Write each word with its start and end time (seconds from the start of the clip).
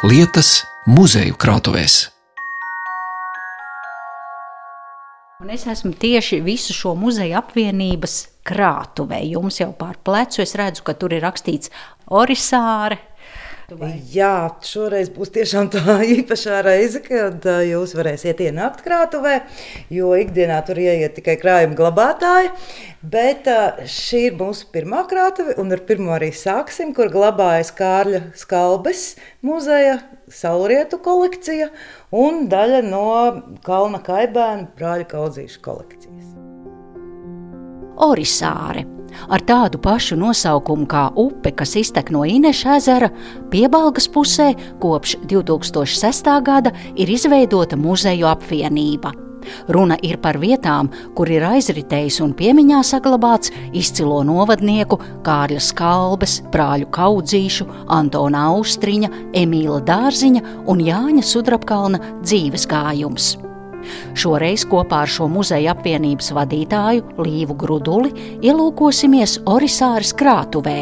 lietas 0.00 0.62
muzeju 0.88 1.34
krātuvēs. 1.36 2.06
Un 5.44 5.50
es 5.52 5.66
esmu 5.68 5.92
tieši 5.92 6.38
visu 6.44 6.72
šo 6.72 6.94
muzeju 6.96 7.36
apvienības 7.36 8.14
krātuvē. 8.48 9.18
Jums 9.28 9.60
jau 9.60 9.68
pār 9.76 9.98
plecu 10.00 10.40
es 10.40 10.56
redzu, 10.56 10.86
ka 10.86 10.94
tur 10.96 11.12
ir 11.12 11.20
rakstīts 11.24 11.68
Orisāre, 12.16 12.96
Vai? 13.78 13.92
Jā, 14.10 14.50
šoreiz 14.66 15.10
būs 15.14 15.30
tiešām 15.34 15.68
tā 15.70 16.00
īpašā 16.16 16.58
reize, 16.66 17.02
kad 17.04 17.44
uh, 17.46 17.60
jūs 17.62 17.94
varēsiet 17.98 18.42
ienākt 18.42 18.82
krātuvē, 18.86 19.36
jo 19.94 20.10
ikdienā 20.18 20.58
tur 20.66 20.80
ieiet 20.82 21.14
tikai 21.18 21.36
krājuma 21.38 21.78
glabātāji. 21.78 22.50
Bet 23.14 23.46
uh, 23.50 23.80
šī 23.86 24.24
ir 24.30 24.38
mūsu 24.40 24.66
pirmā 24.74 25.04
krātuve, 25.10 25.54
un 25.62 25.70
ar 25.76 25.84
pirmo 25.86 26.16
arī 26.16 26.32
sāksim, 26.34 26.90
kur 26.96 27.12
glabājas 27.12 27.70
Kārļa 27.78 28.24
Skalbes 28.38 29.04
muzeja 29.46 30.00
saulrietu 30.30 30.98
kolekcija 31.04 31.70
un 32.16 32.46
daļa 32.50 32.84
no 32.86 33.08
Kalna 33.66 34.02
Kaibēna 34.06 34.70
brāļa 34.78 35.10
kaudzīšu 35.14 35.62
kolekcijas. 35.64 36.32
Orisāre 38.00 38.99
ar 39.28 39.44
tādu 39.46 39.80
pašu 39.82 40.18
nosaukumu 40.20 40.86
kā 40.90 41.08
upe, 41.18 41.54
kas 41.56 41.76
iztek 41.80 42.12
no 42.14 42.24
Ineša 42.26 42.76
ezera, 42.76 43.10
piebalgas 43.50 44.08
pusē 44.10 44.52
kopš 44.82 45.16
2006. 45.30 46.30
gada 46.44 46.74
ir 46.96 47.10
izveidota 47.10 47.76
muzeju 47.76 48.30
apvienība. 48.30 49.12
Runa 49.68 49.96
ir 50.02 50.18
par 50.20 50.38
vietām, 50.40 50.90
kur 51.16 51.30
ir 51.32 51.44
aizritējis 51.48 52.20
un 52.24 52.34
piemiņā 52.36 52.82
saglabāts 52.86 53.52
izcilo 53.76 54.20
novadnieku 54.26 55.00
Kārļa 55.26 55.62
Skalbes, 55.64 56.40
brāļu 56.52 56.90
Kaudzīšu, 56.94 57.68
Antona 57.88 58.48
Austriņa, 58.54 59.12
Emīla 59.42 59.80
Dārziņa 59.86 60.46
un 60.70 60.82
Jāņa 60.84 61.24
Sudrabkalna 61.26 62.02
dzīves 62.20 62.68
gājums. 62.70 63.36
Šoreiz 64.18 64.64
kopā 64.70 65.04
ar 65.04 65.10
šo 65.10 65.28
muzeja 65.30 65.74
apvienības 65.74 66.32
vadītāju 66.36 67.20
Līvu 67.24 67.56
Gruduli 67.60 68.12
ielūkosimies 68.46 69.38
Orisāras 69.50 70.12
krātuvē, 70.16 70.78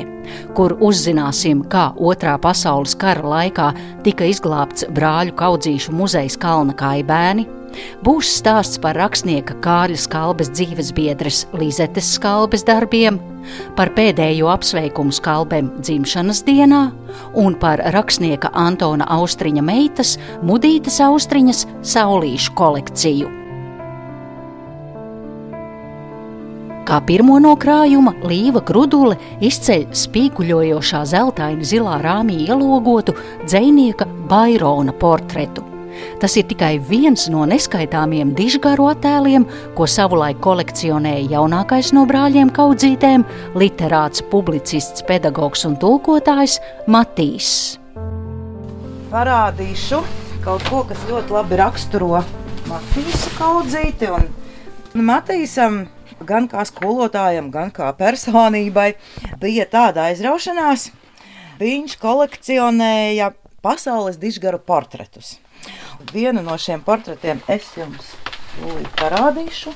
kur 0.56 0.76
uzzināsim, 0.84 1.64
kā 1.72 1.90
Otrā 1.98 2.38
pasaules 2.42 2.96
kara 2.98 3.24
laikā 3.34 3.70
tika 4.06 4.28
izglābts 4.28 4.88
brāļu 4.94 5.36
kaudzīšu 5.38 5.94
muzejs 5.96 6.38
Kalna 6.40 6.76
Kaibēni, 6.78 7.46
Būs 8.06 8.30
stāsts 8.38 8.80
par 8.82 8.96
rakstnieka 8.98 9.56
Kārļa 9.64 9.98
Skalbes 10.00 10.52
dzīves 10.54 10.92
biedres 10.96 11.44
Lizetes 11.56 12.08
Skalbes 12.16 12.64
darbiem, 12.66 13.18
par 13.76 13.92
pēdējo 13.96 14.50
apsveikumu 14.52 15.14
Skalbem 15.14 15.70
dzimšanas 15.80 16.44
dienā 16.46 16.84
un 17.38 17.56
par 17.60 17.82
rakstnieka 17.94 18.52
Antona 18.54 19.08
Austriņa 19.18 19.64
meitas 19.64 20.16
Mudītas 20.46 21.00
Austriņas 21.04 21.66
saulīšu 21.94 22.54
kolekciju. 22.58 23.34
Kā 26.88 27.02
pirmo 27.04 27.34
no 27.36 27.50
krājuma 27.60 28.14
Līva 28.24 28.62
Grudule 28.64 29.18
izceļ 29.44 29.90
spīkuļojošā 30.02 31.02
zeltaini 31.10 31.68
zilā 31.68 31.98
rāmī 32.00 32.46
ielogotu 32.46 33.12
dzēnieka 33.44 34.08
Bairona 34.30 34.96
portretu. 34.96 35.67
Tas 36.20 36.36
ir 36.36 36.46
tikai 36.50 36.78
viens 36.78 37.28
no 37.32 37.44
neskaitāmiem 37.48 38.34
dižgaru 38.38 38.88
attēliem, 38.92 39.46
ko 39.74 39.86
savulaik 39.86 40.40
kolekcionēja 40.44 41.28
jaunākais 41.36 41.92
no 41.96 42.06
brāļiem 42.08 42.50
kaudzītēm- 42.54 43.24
literāts, 43.62 44.22
publicists, 44.30 45.02
pedagogs 45.02 45.64
un 45.64 45.76
tulkotājs 45.76 46.58
Matīs. 46.86 47.78
Parādīšu 49.10 50.02
kaut 50.44 50.62
ko, 50.68 50.84
kas 50.84 50.98
ļoti 51.08 51.30
labi 51.32 51.56
raksturo 51.56 52.24
Matīsa 52.68 53.30
kaudzīti. 53.38 54.10
Un 54.94 55.04
Matīsam 55.08 55.86
gan 56.26 56.48
kā 56.50 56.64
skolotājam, 56.68 57.50
gan 57.50 57.70
kā 57.74 57.90
personībai 57.96 58.92
bija 59.40 59.66
tāda 59.70 60.08
aizraušanās. 60.10 60.90
Viņš 61.58 61.96
kolekcionēja 61.98 63.32
pasaules 63.64 64.18
dižgaru 64.20 64.60
portretus. 64.62 65.38
Vienu 66.12 66.42
no 66.46 66.56
šiem 66.60 66.82
portretiem 66.86 67.40
es 67.50 67.72
jums 67.76 68.14
parādīšu. 68.98 69.74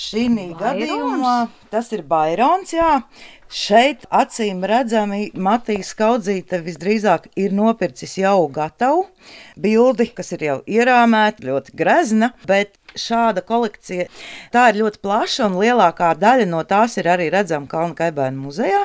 Šī 0.00 0.24
gadījumā 0.58 1.34
tas 1.70 1.92
ir 1.94 2.02
Bairons. 2.02 2.72
Jā. 2.74 3.02
Šeit 3.50 4.04
acīm 4.14 4.60
redzami 4.62 5.24
Matīs 5.34 5.88
Kaudzīte 5.98 6.60
visdrīzāk 6.62 7.24
ir 7.34 7.50
nopircis 7.50 8.12
jau 8.20 8.44
gatavu 8.46 9.08
bildi, 9.58 10.06
kas 10.14 10.30
ir 10.36 10.44
jau 10.46 10.54
ierāmēta, 10.70 11.42
ļoti 11.48 11.74
grezna, 11.74 12.28
bet 12.46 12.76
šāda 12.94 13.42
kolekcija 13.42 14.06
tā 14.54 14.68
ir 14.70 14.78
ļoti 14.84 15.02
plaša 15.02 15.48
un 15.48 15.58
lielākā 15.64 16.12
daļa 16.20 16.46
no 16.46 16.62
tās 16.62 16.94
ir 17.02 17.10
arī 17.10 17.26
redzama 17.34 17.66
Kalnu 17.70 17.98
Kaibēnu 17.98 18.38
muzejā. 18.46 18.84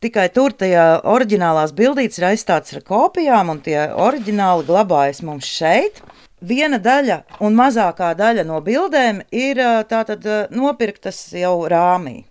Tikai 0.00 0.30
tur 0.32 0.56
tajā 0.56 1.02
oriģinālās 1.04 1.76
bildītes 1.76 2.22
ir 2.22 2.30
aizstāts 2.30 2.72
ar 2.72 2.86
kopijām, 2.88 3.52
un 3.52 3.60
tie 3.60 3.82
oriģināli 3.92 4.64
glabājas 4.70 5.20
mums 5.28 5.44
šeit. 5.44 6.00
Viena 6.40 6.78
daļa 6.80 7.18
un 7.44 7.52
mazākā 7.52 8.14
daļa 8.16 8.46
no 8.48 8.62
bildēm 8.64 9.20
ir 9.28 9.60
tātad 9.90 10.24
nopirktas 10.56 11.18
jau 11.36 11.66
rāmī. 11.68 12.22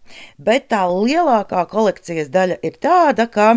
Bet 0.42 0.72
tā 0.74 0.82
lielākā 0.90 1.62
kolekcijas 1.70 2.32
daļa 2.34 2.58
ir 2.66 2.80
tāda, 2.82 3.28
ka 3.30 3.52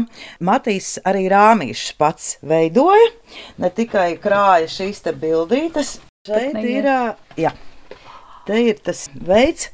Matīs 0.45 0.99
arī 1.09 1.25
rāmīšus 1.33 1.97
pats 1.97 2.37
veidoja. 2.45 3.09
Ne 3.57 3.73
tikai 3.73 4.11
krāja 4.21 4.69
šīs 4.69 5.01
bildītes, 5.17 5.97
šeit 6.29 6.61
ir, 6.61 6.91
jā, 7.41 7.55
te 8.45 8.61
ir 8.61 8.84
tas 8.84 9.07
veids, 9.15 9.71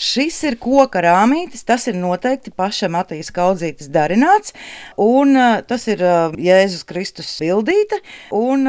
Šis 0.00 0.38
ir 0.48 0.54
koka 0.56 1.02
rāmītis, 1.04 1.60
tas 1.68 1.84
ir 1.90 1.96
noteikti 2.00 2.52
paša 2.56 2.88
Matīs 2.88 3.28
Kaudzītes 3.36 3.90
darināts, 3.92 4.54
un 4.96 5.36
tas 5.68 5.84
ir 5.92 6.00
Jēzus 6.40 6.86
Kristus 6.88 7.28
bildīte, 7.36 7.98
un 8.32 8.64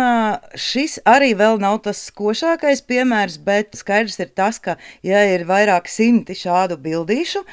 šis 0.60 0.98
arī 1.08 1.32
vēl 1.40 1.62
nav 1.64 1.80
tas 1.88 2.04
košākais 2.18 2.84
piemērs, 2.84 3.40
bet 3.48 3.80
skaidrs 3.80 4.20
ir 4.20 4.34
tas, 4.36 4.60
ka, 4.60 4.76
ja 5.08 5.24
ir 5.32 5.48
vairāk 5.48 5.88
simti 5.88 6.36
šādu 6.36 6.76
bildīšu, 6.84 7.46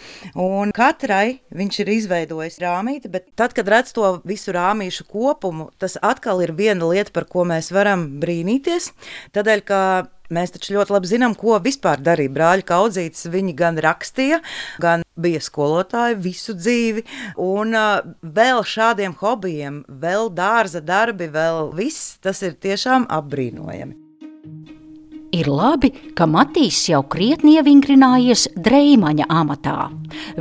un 0.42 0.74
katrai 0.74 1.38
viņš 1.54 1.80
ir 1.84 1.94
izveidojis 2.00 2.58
rāmīti, 2.64 3.14
bet 3.14 3.30
tad, 3.38 3.54
kad 3.54 3.70
redz 3.70 3.94
to 3.94 4.16
visu 4.26 4.58
rāmīšu 4.58 5.06
kopumu, 5.06 5.70
tas 5.78 6.00
atkal 6.02 6.42
ir 6.42 6.56
viena 6.58 6.90
lieta, 6.90 7.14
par 7.14 7.30
ko 7.30 7.46
mēs 7.46 7.70
varam 7.70 8.08
brīnīties, 8.18 8.90
tādēļ, 9.38 9.68
ka 9.70 9.82
Mēs 10.28 10.52
taču 10.52 10.74
ļoti 10.76 10.92
labi 10.92 11.08
zinām, 11.08 11.34
ko 11.38 11.56
vispār 11.64 12.02
darīja 12.04 12.34
brāļa 12.34 12.66
kaudzītes. 12.68 13.30
Viņi 13.32 13.54
gan 13.56 13.78
rakstīja, 13.80 14.42
gan 14.82 15.04
bija 15.16 15.40
skolotāji 15.40 16.18
visu 16.20 16.52
dzīvi, 16.56 17.04
un 17.40 17.72
uh, 17.76 18.02
vēl 18.22 18.60
šādiem 18.66 19.16
hobijiem, 19.22 19.80
vēl 19.88 20.28
dārza 20.36 20.84
darbi, 20.84 21.30
vēl 21.32 21.72
viss 21.78 22.18
tas 22.20 22.44
ir 22.44 22.58
tiešām 22.60 23.08
apbrīnojami. 23.08 24.04
Ir 25.28 25.44
labi, 25.52 25.90
ka 26.16 26.24
Matīs 26.24 26.78
jau 26.88 27.02
krietni 27.12 27.58
ievingrinājies 27.58 28.46
drēmaņa 28.64 29.26
amatā. 29.28 29.90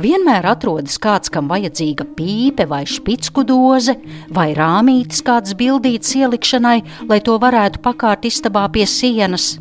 Vienmēr 0.00 0.48
atrodas 0.48 0.96
kāds, 1.00 1.28
kam 1.32 1.50
vajadzīga 1.52 2.06
pīpe 2.16 2.64
vai 2.70 2.86
špicku 2.88 3.44
doze, 3.48 3.98
vai 4.32 4.54
rāmītis 4.56 5.20
kādas 5.26 5.52
bildītas 5.60 6.16
ielikšanai, 6.16 6.78
lai 7.04 7.20
to 7.20 7.36
varētu 7.40 7.84
pakārt 7.84 8.24
istabā 8.32 8.64
pie 8.72 8.88
sienas. 8.88 9.58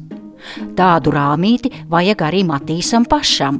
Tādu 0.78 1.14
rāmīti 1.16 1.74
vajag 1.90 2.24
arī 2.30 2.44
Matīsam 2.48 3.08
pašam. 3.10 3.60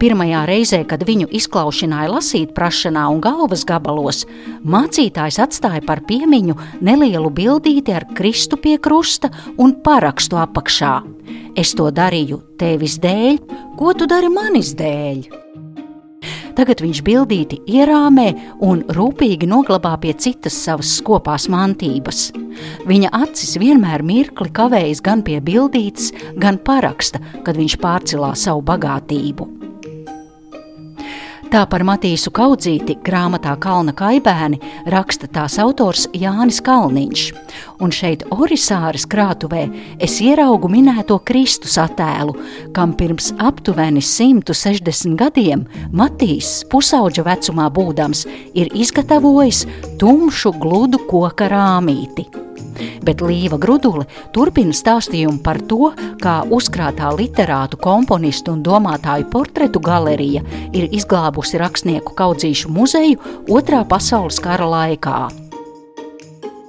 Pirmajā 0.00 0.44
reizē, 0.48 0.78
kad 0.88 1.02
viņu 1.04 1.28
izklaušināja 1.38 2.12
lasīt 2.12 2.54
prašanā 2.56 3.04
un 3.12 3.20
galvas 3.24 3.66
gabalos, 3.68 4.22
mācītājs 4.64 5.40
atstāja 5.44 5.82
par 5.84 6.00
piemiņu 6.08 6.56
nelielu 6.84 7.32
bildīti 7.34 7.96
ar 7.96 8.06
kristu 8.16 8.56
pie 8.60 8.78
krusta 8.80 9.32
un 9.58 9.76
parakstu 9.84 10.40
apakšā. 10.40 10.94
Es 11.58 11.74
to 11.76 11.90
darīju 11.92 12.40
tevis 12.60 12.96
dēļ, 13.02 13.42
ko 13.76 13.92
tu 13.98 14.08
dari 14.08 14.32
manis 14.32 14.72
dēļ? 14.78 15.47
Tagad 16.58 16.80
viņš 16.82 17.00
bildīti 17.06 17.60
ierāmē 17.70 18.32
un 18.66 18.80
rūpīgi 18.96 19.46
noglabā 19.46 19.92
pie 20.02 20.14
citas 20.18 20.56
savas 20.58 20.96
skopās 20.98 21.46
mantības. 21.52 22.32
Viņa 22.90 23.12
acis 23.14 23.54
vienmēr 23.62 24.02
mirkli 24.02 24.50
kavējas 24.56 25.04
gan 25.06 25.22
pie 25.22 25.38
bildītes, 25.38 26.10
gan 26.42 26.58
paraksta, 26.58 27.22
kad 27.46 27.60
viņš 27.60 27.78
pārcilā 27.78 28.32
savu 28.34 28.66
bagātību. 28.72 29.57
Tā 31.48 31.62
par 31.64 31.80
Matīsu 31.80 32.28
Kaudzīti 32.36 32.98
grāmatā 33.00 33.54
Kalna 33.56 33.94
kaibēni 33.96 34.58
raksta 34.92 35.24
tās 35.32 35.54
autors 35.62 36.02
Jānis 36.12 36.58
Kalniņš. 36.64 37.22
Un 37.80 37.94
šeit 37.94 38.26
Orisāras 38.34 39.06
krātuvē 39.08 39.62
es 40.04 40.18
ieraugu 40.20 40.68
minēto 40.68 41.16
Kristus 41.24 41.78
attēlu, 41.80 42.34
kam 42.76 42.92
pirms 43.00 43.30
aptuveni 43.40 44.02
160 44.04 45.16
gadiem 45.16 45.62
Matīs 45.96 46.66
pusauģa 46.68 47.24
vecumā 47.30 47.70
būdams 47.72 48.26
ir 48.52 48.68
izgatavojis 48.76 49.64
tumšu 50.02 50.52
gludu 50.60 51.00
koka 51.08 51.48
rāmīti 51.48 52.28
bet 53.04 53.22
Līva 53.24 53.58
Grudule 53.60 54.06
turpina 54.34 54.74
stāstījumu 54.76 55.42
par 55.44 55.60
to, 55.70 55.92
kā 56.22 56.40
uzkrātā 56.54 57.10
literātu, 57.16 57.80
komponistu 57.80 58.54
un 58.56 58.62
domātāju 58.66 59.28
portretu 59.32 59.82
galerija 59.82 60.44
ir 60.72 60.88
izglābusi 60.88 61.60
rakstnieku 61.62 62.16
kaudzīšu 62.18 62.72
muzeju 62.72 63.20
Otrā 63.48 63.84
pasaules 63.88 64.40
kara 64.42 64.66
laikā. 64.68 65.18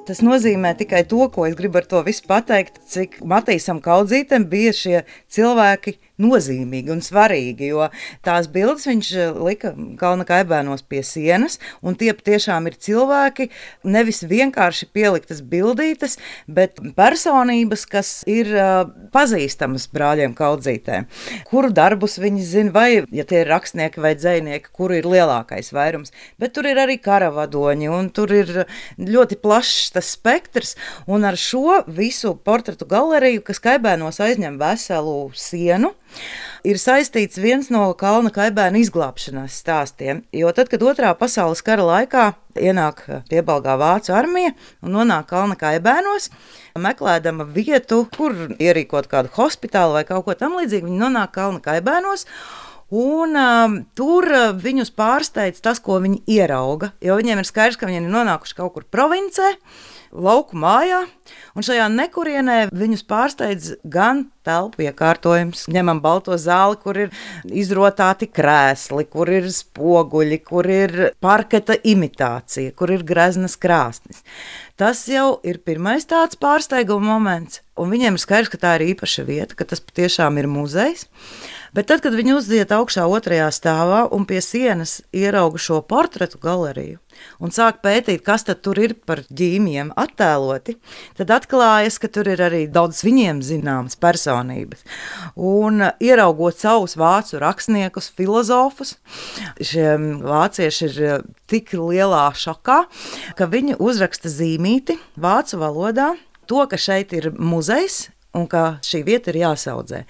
Tas 0.10 0.24
nozīmē 0.26 0.72
tikai 0.74 1.04
to, 1.06 1.28
ko 1.30 1.44
es 1.46 1.54
gribu 1.54 1.78
ar 1.78 1.86
to 1.86 2.00
visu 2.02 2.24
pateikt, 2.26 2.80
cik 2.90 3.20
Matīsam 3.30 3.78
Kaudzītam 3.78 4.48
bija 4.50 4.72
šie 4.74 5.02
cilvēki 5.30 6.00
nozīmīgi 6.20 6.94
un 6.94 7.02
svarīgi, 7.04 7.72
jo 7.72 7.88
tās 8.26 8.50
bildes 8.52 8.88
viņš 8.90 9.12
eh, 9.16 9.40
lika 9.50 9.74
kalna 10.00 10.26
kaibēnos 10.28 10.84
pie 10.90 11.02
sienas, 11.06 11.60
un 11.82 11.98
tie 12.00 12.12
tiešām 12.14 12.68
ir 12.70 12.78
cilvēki, 12.80 13.50
nevis 13.88 14.22
vienkārši 14.28 14.90
pieliktas 14.94 15.42
bildītes, 15.46 16.18
bet 16.48 16.80
personības, 16.98 17.86
kas 17.90 18.12
ir 18.30 18.50
uh, 18.54 18.90
pazīstamas 19.14 19.88
brāļiem 19.94 20.34
kaudzītēm. 20.38 21.08
Kuru 21.50 21.72
darbus 21.76 22.18
viņi 22.22 22.46
zina, 22.46 22.74
vai, 22.76 23.04
ja 23.16 23.26
tie 23.28 23.44
ir 23.44 23.52
rakstnieki 23.52 24.04
vai 24.04 24.14
dzēnieki, 24.20 24.72
kuru 24.76 25.00
ir 25.00 25.08
lielākais 25.10 25.72
vairums, 25.76 26.14
bet 26.42 26.54
tur 26.58 26.68
ir 26.70 26.80
arī 26.82 27.00
karavadoņi, 27.02 27.90
un 27.94 28.12
tur 28.14 28.34
ir 28.36 28.64
ļoti 29.00 29.40
plašs 29.42 29.94
tas 29.96 30.12
spektrs, 30.18 30.76
un 31.08 31.28
ar 31.28 31.40
šo 31.40 31.82
visu 31.88 32.36
portretu 32.46 32.88
galeriju, 32.90 33.44
kas 33.48 33.62
kaibēnos 33.64 34.22
aizņem 34.24 34.60
veselu 34.62 35.18
sienu, 35.38 35.94
ir 36.68 36.80
saistīts 36.80 37.40
viens 37.40 37.70
no 37.74 37.88
kalna 38.00 38.32
kaibēna 38.34 38.80
izglābšanās 38.82 39.58
stāstiem. 39.62 40.24
Jo 40.36 40.52
tad, 40.56 40.70
kad 40.72 40.84
otrā 40.84 41.12
pasaules 41.18 41.64
kara 41.66 41.86
laikā 41.88 42.26
ienāk 42.60 43.06
piebalgā 43.32 43.78
vācu 43.80 44.16
armija 44.16 44.54
un 44.84 44.96
nonāk 44.98 45.30
kalna 45.32 45.58
kaibēnos, 45.60 46.30
meklējama 46.80 47.48
vietu, 47.56 48.06
kur 48.16 48.36
ierīkot 48.58 49.10
kādu 49.12 49.32
hospitālu 49.38 50.00
vai 50.00 50.08
kaut 50.08 50.28
ko 50.28 50.36
tamlīdzīgu, 50.40 50.90
viņi 50.90 51.06
nonāk 51.06 51.36
kalna 51.38 51.64
kaibēnos. 51.64 52.28
Un 52.90 53.38
um, 53.38 53.74
tur 53.94 54.26
uh, 54.34 54.48
viņus 54.58 54.90
pārsteidz 54.98 55.62
tas, 55.62 55.78
ko 55.78 56.00
viņi 56.02 56.24
ierauga. 56.26 56.90
Jo 57.06 57.20
viņiem 57.20 57.38
ir 57.44 57.46
skaidrs, 57.46 57.78
ka 57.78 57.86
viņi 57.86 58.02
ir 58.02 58.10
nonākuši 58.10 58.56
kaut 58.58 58.74
kur 58.74 58.88
provincē, 58.90 59.52
lauku 60.10 60.58
mājā, 60.58 61.04
un 61.54 61.68
šajā 61.68 61.86
nekurienē 61.94 62.58
viņus 62.74 63.06
pārsteidz 63.06 63.76
gan 63.86 64.26
telpu 64.50 64.88
iekārtojums. 64.88 65.68
Ņemam 65.72 66.02
balto 66.04 66.38
zāli, 66.42 66.80
kur 66.82 67.00
ir 67.06 67.14
izrotāti 67.46 68.30
krēsli, 68.30 69.06
kur 69.14 69.30
ir 69.32 69.50
spoguļi, 69.54 70.42
kur 70.46 70.70
ir 70.70 70.96
parketa 71.22 71.78
imitācija, 71.78 72.74
kur 72.78 72.94
ir 72.96 73.06
greznas 73.08 73.58
krāsnis. 73.62 74.26
Tas 74.80 75.02
jau 75.12 75.42
ir 75.44 75.58
pirmais 75.60 76.06
tāds 76.08 76.40
pārsteiguma 76.40 77.04
moments, 77.04 77.60
un 77.76 77.92
viņiem 77.92 78.16
ir 78.16 78.22
skaidrs, 78.24 78.52
ka 78.54 78.60
tā 78.62 78.78
ir 78.78 78.94
īpaša 78.94 79.26
vieta, 79.28 79.58
ka 79.60 79.68
tas 79.68 79.84
patiešām 79.84 80.40
ir 80.40 80.48
muzejs. 80.48 81.10
Bet 81.76 81.90
tad, 81.92 82.02
kad 82.02 82.16
viņi 82.18 82.34
uzziet 82.34 82.72
augšā 82.74 83.04
otrajā 83.12 83.50
stāvā 83.54 84.06
un 84.16 84.24
pie 84.30 84.40
sienas 84.42 85.00
ierauga 85.14 85.60
šo 85.62 85.82
portretu 85.86 86.40
galeriju, 86.42 86.98
un 87.44 87.54
sāk 87.54 87.84
pētīt, 87.84 88.24
kas 88.26 88.48
tur 88.48 88.80
ir 88.82 88.96
par 89.06 89.22
ģīmijiem 89.28 89.92
attēloti, 90.00 90.80
tad 91.20 91.36
atklājas, 91.36 92.00
ka 92.02 92.10
tur 92.10 92.32
ir 92.32 92.42
arī 92.48 92.64
daudz 92.72 93.04
viņiem 93.06 93.44
zināmas 93.46 94.00
personības. 94.40 94.84
Un 95.36 95.82
uh, 95.82 95.92
ieraugot 96.00 96.60
savus 96.60 96.96
vācu 96.98 97.40
rakstniekus, 97.40 98.10
filozofus, 98.16 98.98
šie 99.62 99.98
vācieši 100.24 100.86
ir 100.88 101.02
uh, 101.08 101.20
tik 101.48 101.74
lielā 101.74 102.30
šokā, 102.36 102.84
ka 103.36 103.50
viņi 103.50 103.80
uzraksta 103.80 104.30
zīmīti 104.30 105.00
vācu 105.18 105.60
valodā. 105.60 106.16
To, 106.50 106.66
ka 106.66 106.78
šeit 106.82 107.14
ir 107.14 107.30
muzejs, 107.38 108.10
un 108.34 108.48
ka 108.50 108.80
šī 108.86 109.04
vieta 109.06 109.30
ir 109.30 109.42
jāsaudzē. 109.44 110.04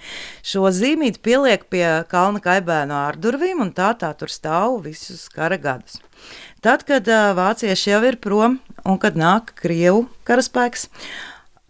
Šo 0.44 0.70
zīmīti 0.72 1.20
pieliek 1.20 1.66
pie 1.72 1.84
kalna 2.08 2.40
kaibēna 2.40 3.06
ārdurvīm, 3.10 3.60
un 3.60 3.72
tā 3.76 3.92
tā 4.00 4.12
tur 4.16 4.32
stāv 4.32 4.80
visus 4.84 5.28
kara 5.32 5.60
gadus. 5.60 6.00
Tad, 6.64 6.84
kad 6.88 7.08
uh, 7.08 7.32
vācieši 7.36 7.92
jau 7.92 8.00
ir 8.08 8.20
prom 8.20 8.58
un 8.84 8.96
kad 9.00 9.16
nāk 9.16 9.54
Krievu 9.60 10.06
karaspēks, 10.28 10.88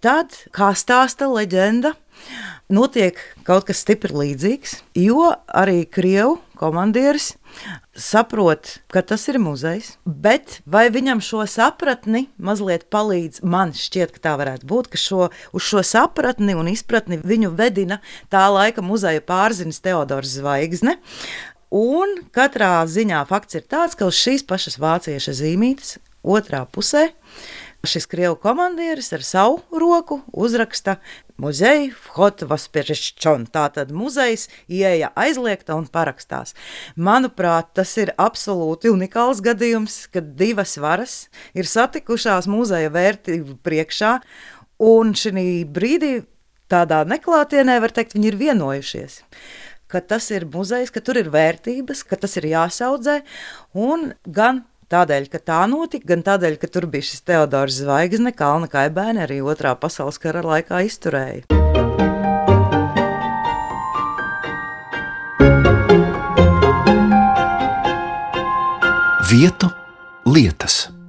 tad, 0.03 0.35
kā 0.55 0.73
stāsta 0.79 1.29
leģenda, 1.31 1.95
notiek 2.73 3.19
kaut 3.47 3.67
kas 3.69 3.83
stipri 3.85 4.15
līdzīgs, 4.17 4.79
jo 4.99 5.33
arī 5.47 5.85
Krievu 5.89 6.39
komandieris 6.61 7.35
saprot, 7.97 8.77
ka 8.93 9.03
tas 9.05 9.25
ir 9.33 9.41
muzejs, 9.43 9.95
bet 10.05 10.61
vai 10.69 10.87
viņam 10.93 11.23
šo 11.25 11.47
sapratni 11.49 12.27
mazliet 12.39 12.87
palīdz, 12.93 13.41
man 13.43 13.73
šķiet, 13.77 14.13
ka 14.17 14.25
tā 14.29 14.35
varētu 14.41 14.69
būt, 14.69 14.91
ka 14.93 15.01
šo, 15.01 15.31
uz 15.57 15.67
šo 15.67 15.85
sapratni 15.87 16.57
un 16.57 16.69
izpratni 16.73 17.21
viņu 17.21 17.55
vedina 17.57 18.01
tā 18.33 18.45
laika 18.53 18.85
muzeja 18.85 19.25
pārzinis 19.25 19.81
Teodors 19.85 20.37
Zvaigzne, 20.37 20.99
Un 21.71 22.17
katrā 22.35 22.83
ziņā 22.91 23.21
fakts 23.31 23.55
ir 23.61 23.63
tāds, 23.71 23.95
ka 23.95 24.09
uz 24.11 24.19
šīs 24.19 24.43
pašas 24.43 24.75
vācieša 24.83 25.37
zīmītes 25.39 26.01
otrā 26.27 26.65
pusē 26.67 27.13
šis 27.87 28.07
krievu 28.07 28.37
komandieris 28.37 29.13
ar 29.13 29.23
savu 29.25 29.61
roku 29.81 30.21
uzraksta 30.33 30.97
muzeja 31.41 31.89
Hotvas 32.15 32.67
Piešķon. 32.69 33.47
Tātad 33.53 33.93
muzejs 33.97 34.49
ieeja 34.69 35.11
aizliegta 35.17 35.77
un 35.79 35.87
parakstās. 35.89 36.55
Manuprāt, 36.97 37.73
tas 37.79 37.95
ir 38.01 38.13
absolūti 38.21 38.93
unikāls 38.93 39.41
gadījums, 39.45 40.03
kad 40.13 40.35
divas 40.37 40.77
varas 40.81 41.17
ir 41.57 41.69
satikušās 41.69 42.51
muzeja 42.51 42.93
vērtību 42.93 43.57
priekšā, 43.65 44.19
un 44.85 45.17
šī 45.17 45.49
brīdī 45.65 46.21
tādā 46.71 47.03
neklātienē, 47.09 47.81
var 47.83 47.97
teikt, 47.97 48.15
viņi 48.17 48.33
ir 48.33 48.41
vienojušies 48.45 49.21
ka 49.91 49.99
tas 49.99 50.29
ir 50.31 50.47
muzejs, 50.47 50.93
ka 50.95 51.03
tur 51.03 51.19
ir 51.19 51.33
vērtības, 51.35 52.05
ka 52.07 52.15
tas 52.21 52.37
ir 52.39 52.47
jāsaudzē. 52.53 53.21
Un 53.75 54.13
gan 54.23 54.63
tādēļ, 54.91 55.31
ka 55.33 55.41
tā 55.43 55.63
notika, 55.71 56.13
gan 56.13 56.25
tādēļ, 56.27 56.59
ka 56.61 56.71
tur 56.73 56.87
bija 56.91 57.07
šis 57.07 57.25
Teodors 57.27 57.81
Zvaigzne, 57.83 58.35
Kalna 58.37 58.71
Kaibēna 58.71 59.27
arī 59.27 59.41
otrā 59.43 59.75
pasaules 59.79 60.21
kara 60.23 60.45
laikā 60.45 60.83
izturēja. 60.87 61.47
Vietu 69.31 69.71
lietas. 70.27 71.00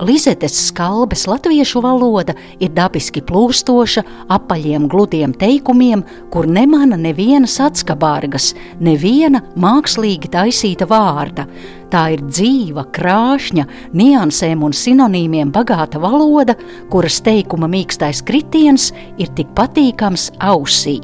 Lizetes 0.00 0.54
skalbes 0.66 1.26
latviešu 1.28 1.82
valoda 1.84 2.32
ir 2.56 2.70
dabiski 2.72 3.20
plūstoša, 3.20 4.00
apaļiem, 4.32 4.86
gludiem 4.88 5.34
teikumiem, 5.36 6.00
kur 6.32 6.48
nemana 6.48 6.96
nevienas 6.96 7.58
atskabārgas, 7.60 8.54
neviena 8.80 9.42
mākslīgi 9.60 10.30
taisīta 10.32 10.88
vārda. 10.88 11.44
Tā 11.92 12.06
ir 12.14 12.24
dzīva, 12.24 12.86
krāšņa, 12.96 13.66
niansēm 13.92 14.64
un 14.64 14.72
sinonīmiem 14.72 15.52
bagāta 15.52 16.00
valoda, 16.00 16.56
kuras 16.88 17.20
teikuma 17.26 17.68
mīkstais 17.68 18.24
kritiens 18.24 18.94
ir 19.20 19.28
tik 19.36 19.52
patīkams 19.58 20.30
ausī. 20.40 20.96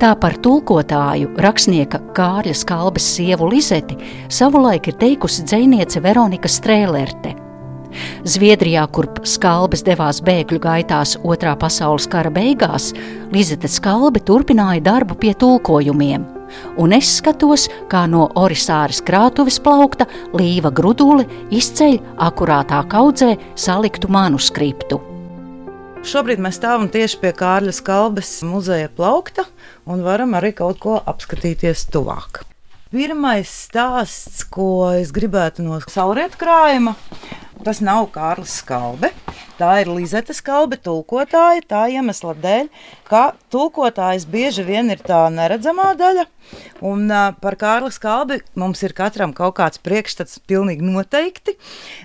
Tā 0.00 0.14
par 0.18 0.40
tulkotāju 0.40 1.36
rakstnieka 1.44 2.00
Kārļa 2.16 2.56
Skalbes 2.56 3.12
sievu 3.18 3.52
Lizeti 3.52 4.00
savulaik 4.32 4.88
ir 4.88 4.98
teikusi 5.04 5.44
dzēniece 5.44 6.00
Veronika 6.02 6.48
Strēlerte. 6.50 7.41
Zviedrijā, 8.24 8.84
kurp 8.94 9.22
skalbes 9.28 9.84
devās 9.86 10.22
bēgļu 10.24 10.60
gaitās 10.62 11.16
Otrā 11.22 11.54
pasaules 11.58 12.08
kara 12.10 12.30
beigās, 12.32 12.92
Lizete 13.32 13.70
Skalbe 13.70 14.20
turpināja 14.20 14.84
darbu 14.92 15.16
pie 15.18 15.34
tulkojumiem. 15.38 16.26
Un 16.80 16.92
es 16.92 17.08
skatos, 17.18 17.68
kā 17.88 18.04
no 18.10 18.26
Orisāras 18.38 19.00
krātuves 19.04 19.58
plaukta 19.62 20.06
Līva 20.36 20.72
Gruduli 20.74 21.24
izceļ 21.54 21.98
akurātā 22.28 22.82
kaudzē 22.92 23.34
saliktu 23.56 24.12
manuskriptu. 24.12 25.00
Šobrīd 26.02 26.40
mēs 26.42 26.58
stāvam 26.58 26.88
tieši 26.90 27.20
pie 27.22 27.30
Kārļa 27.38 27.72
Skalbes 27.76 28.40
muzeja 28.46 28.90
plaukta 28.90 29.46
un 29.86 30.02
varam 30.02 30.34
arī 30.34 30.50
kaut 30.58 30.82
ko 30.82 30.98
apskatīties 30.98 31.86
tuvāk. 31.94 32.42
Pirmais 32.92 33.48
stāsts, 33.48 34.42
ko 34.52 34.92
es 34.92 35.14
gribētu 35.16 35.64
no 35.64 35.78
saulrietu 35.88 36.36
krājuma, 36.42 36.92
Tas 37.62 37.78
nav 37.78 38.08
Kārlis 38.10 38.56
Skalbe. 38.58 39.12
Tā 39.54 39.68
ir 39.84 39.90
Lizeta 39.94 40.34
Skalbe, 40.34 40.74
tulkotāja. 40.82 41.62
Tā 41.70 41.82
iemesla 41.94 42.32
dēļ, 42.42 42.70
ka 43.06 43.20
tulkotājs 43.54 44.24
bieži 44.26 44.64
vien 44.66 44.90
ir 44.90 44.98
tā 45.06 45.20
neredzamā 45.30 45.92
daļa. 46.00 46.24
Un 46.90 47.06
par 47.44 47.56
Kārlis 47.60 48.00
Skalbi 48.00 48.40
mums 48.58 48.82
ir 48.82 48.96
katram 48.98 49.30
kaut 49.36 49.54
kāds 49.60 49.78
priekšstats, 49.78 50.40
pilnīgi 50.50 50.82
noteikti. 50.82 51.54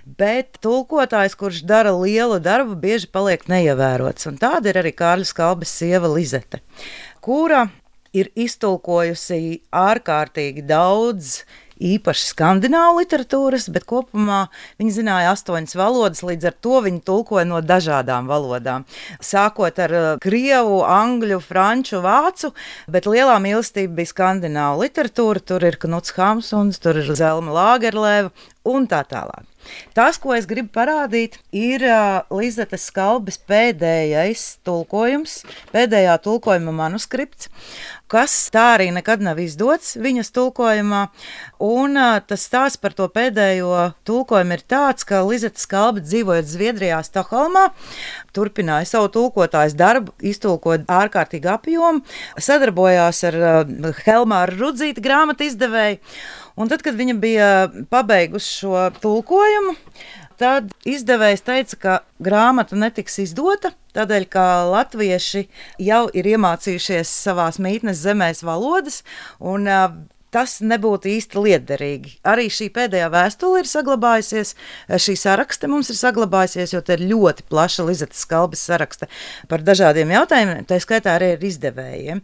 Bet 0.06 0.62
tulkotājs, 0.62 1.34
kurš 1.40 1.64
dara 1.66 1.96
lielu 1.98 2.38
darbu, 2.38 2.78
bieži 2.78 3.10
paliek 3.10 3.50
neievērots. 3.50 4.30
Un 4.30 4.38
tāda 4.38 4.70
ir 4.70 4.84
arī 4.84 4.94
Kārlis 4.94 5.34
Skalbes 5.34 5.74
sieva 5.74 6.14
Lizete, 6.14 6.62
kura 7.18 7.66
ir 8.20 8.32
iztulkojusi 8.48 9.62
ārkārtīgi 9.86 10.66
daudz 10.68 11.42
īpaši 11.78 12.32
skandināvu 12.32 13.02
literatūras, 13.02 13.68
bet 13.74 13.86
kopumā 13.90 14.48
viņi 14.82 14.96
zināja 15.00 15.34
astoņas 15.36 15.78
valodas, 15.78 16.24
līdz 16.26 16.50
ar 16.50 16.56
to 16.66 16.82
viņi 16.86 17.04
tulkoja 17.08 17.46
no 17.50 17.62
dažādām 17.62 18.30
valodām. 18.30 18.88
Sākot 19.24 19.82
ar 19.84 19.94
uh, 19.94 20.08
krievu, 20.24 20.82
angļu, 20.84 21.40
franču, 21.44 22.02
vācu, 22.06 22.54
bet 22.92 23.10
lielā 23.10 23.38
mīlestība 23.44 24.00
bija 24.02 24.14
skandināvu 24.14 24.86
literatūra. 24.86 25.44
Tur 25.48 25.68
ir 25.68 25.78
Knuts 25.82 26.16
Hamsuns, 26.18 26.82
tur 26.82 27.02
ir 27.02 27.14
Zelma 27.18 27.54
Lāgerlēva 27.56 28.34
un 28.68 28.90
tā 28.90 29.04
tālāk. 29.08 29.46
Tas, 29.98 30.16
ko 30.22 30.32
es 30.32 30.46
gribu 30.48 30.72
parādīt, 30.78 31.38
ir 31.52 31.84
uh, 31.84 32.24
Lizetes 32.32 32.88
Skalbes 32.88 33.36
pēdējais 33.50 34.62
tulkojums, 34.68 35.42
pēdējā 35.74 36.16
tulkojuma 36.24 36.72
manuskripts 36.76 37.52
kas 38.12 38.34
tā 38.54 38.64
arī 38.76 38.88
nekad 38.96 39.24
nav 39.24 39.40
izdots 39.44 39.96
viņas 40.00 40.32
tulkojumā. 40.36 41.02
Un 41.64 42.00
tas 42.30 42.46
stāsts 42.48 42.80
par 42.82 42.96
to 42.98 43.08
pēdējo 43.12 43.92
tulkojumu 44.08 44.58
ir 44.58 44.64
tāds, 44.70 45.08
ka 45.08 45.24
Lizeta 45.28 45.62
Skalbe 45.62 46.04
dzīvojot 46.06 46.48
Zviedrijā, 46.48 47.00
Stokholmā, 47.06 47.68
turpināja 48.36 48.88
savu 48.90 49.12
tulkotājas 49.16 49.78
darbu, 49.78 50.16
iztulkot 50.22 50.88
ārkārtīgi 50.88 51.52
apjomu, 51.52 52.04
sadarbojās 52.40 53.24
ar 53.32 53.42
Helmāru 54.06 54.62
Rudzīti 54.62 55.04
grāmatu 55.04 55.48
izdevēju. 55.48 56.00
Un 56.58 56.72
tad, 56.72 56.82
kad 56.82 56.96
viņa 56.98 57.18
bija 57.22 57.50
pabeigusi 57.92 58.64
šo 58.64 58.88
tulkojumu, 59.04 59.76
Tad 60.38 60.70
izdevējs 60.86 61.42
teica, 61.42 61.78
ka 61.82 61.94
grāmata 62.22 62.78
netiks 62.78 63.16
izdota, 63.24 63.72
tādēļ, 63.98 64.28
ka 64.32 64.46
latvieši 64.72 65.48
jau 65.90 66.04
ir 66.14 66.30
iemācījušies 66.36 67.16
savās 67.26 67.60
mītnes 67.64 68.04
zemēs 68.06 68.46
valodas, 68.48 69.02
un 69.40 69.68
tas 70.34 70.58
nebūtu 70.62 71.10
īsti 71.12 71.42
liederīgi. 71.42 72.14
Arī 72.28 72.48
šī 72.52 72.68
pēdējā 72.76 73.08
vēstule 73.14 73.62
ir 73.62 73.70
saglabājusies, 73.70 74.54
šī 75.06 75.16
saraksta 75.20 75.70
mums 75.72 75.92
ir 75.92 76.00
saglabājusies, 76.00 76.74
jo 76.76 76.82
te 76.86 76.98
ir 76.98 77.06
ļoti 77.10 77.46
plaša 77.50 77.86
Lizetes 77.88 78.26
Kalbas 78.30 78.66
saraksta 78.68 79.08
par 79.50 79.64
dažādiem 79.66 80.12
jautājumiem, 80.18 80.66
tā 80.68 80.80
skaitā 80.84 81.16
arī 81.16 81.34
ar 81.38 81.46
izdevējiem. 81.48 82.24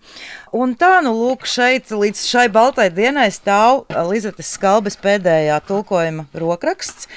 Un 0.60 0.76
tā, 0.80 0.98
nu, 1.06 1.16
lūk, 1.16 1.48
šeit 1.50 1.94
līdz 1.94 2.26
šai 2.28 2.50
baltai 2.54 2.90
dienai 2.94 3.30
stāv 3.34 3.86
Lizetes 4.12 4.52
Kalbas 4.62 5.00
pēdējā 5.02 5.62
tulkojuma 5.70 6.28
rokraksts, 6.44 7.08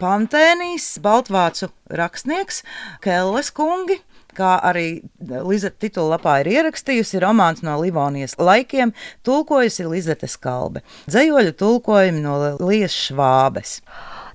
Pantēnijas, 0.00 0.94
Baltvācu 1.04 1.68
rakstnieks, 1.92 2.62
Kelles 3.04 3.52
kungi. 3.52 4.00
Kā 4.30 4.54
arī 4.62 5.02
Lizeta 5.18 5.74
titulapā 5.82 6.36
ir 6.40 6.52
ierakstījusi, 6.52 7.18
romāns 7.20 7.64
no 7.66 7.74
Livonijas 7.80 8.36
laikiem, 8.38 8.92
tulkojusi 9.26 9.88
Lizete 9.90 10.30
Skalbe. 10.30 10.84
Dzējoļu 11.10 11.56
tulkojumi 11.58 12.22
no 12.22 12.36
Lijas 12.62 12.94
Švābes. 12.94 13.80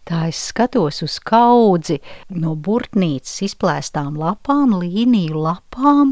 Tā 0.05 0.27
es 0.29 0.37
skatos 0.51 0.99
uz 1.01 1.15
kaudzi 1.25 1.95
no 2.29 2.51
burtnīcas 2.53 3.39
izplēstām 3.47 4.19
lapām, 4.21 4.75
līniju 4.77 5.39
lapām, 5.41 6.11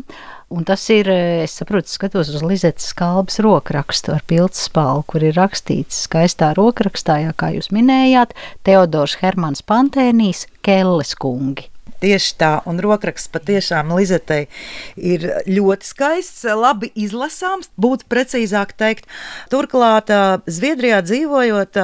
un 0.50 0.66
tas 0.66 0.88
ir, 0.90 1.12
es 1.14 1.54
saprotu, 1.60 1.92
skatos 1.94 2.32
uz 2.34 2.42
Lizetes 2.42 2.90
skalbas 2.90 3.38
rokrakstu 3.46 4.16
ar 4.16 4.26
piltspālu, 4.26 5.06
kur 5.06 5.28
ir 5.30 5.38
rakstīts 5.38 6.08
skaistā 6.08 6.56
rokrakstā, 6.58 7.20
jā, 7.28 7.36
kā 7.38 7.52
jūs 7.54 7.70
minējāt, 7.76 8.34
Teodors 8.66 9.20
Hermans 9.22 9.62
Pantēnīs, 9.62 10.48
Kelles 10.66 11.14
kungi. 11.22 11.73
Tieši 12.04 12.36
tā, 12.40 12.52
un 12.68 12.80
rokraksts 12.84 13.32
patiešām 13.32 13.92
Lizetei 13.96 14.50
ir 14.96 15.24
ļoti 15.48 15.88
skaists, 15.88 16.44
labi 16.56 16.90
izlasāms, 17.00 17.70
būtu 17.80 18.08
precīzāk 18.12 18.74
teikt. 18.80 19.08
Turklāt, 19.52 20.12
Zviedrijā 20.48 21.00
dzīvojot, 21.04 21.80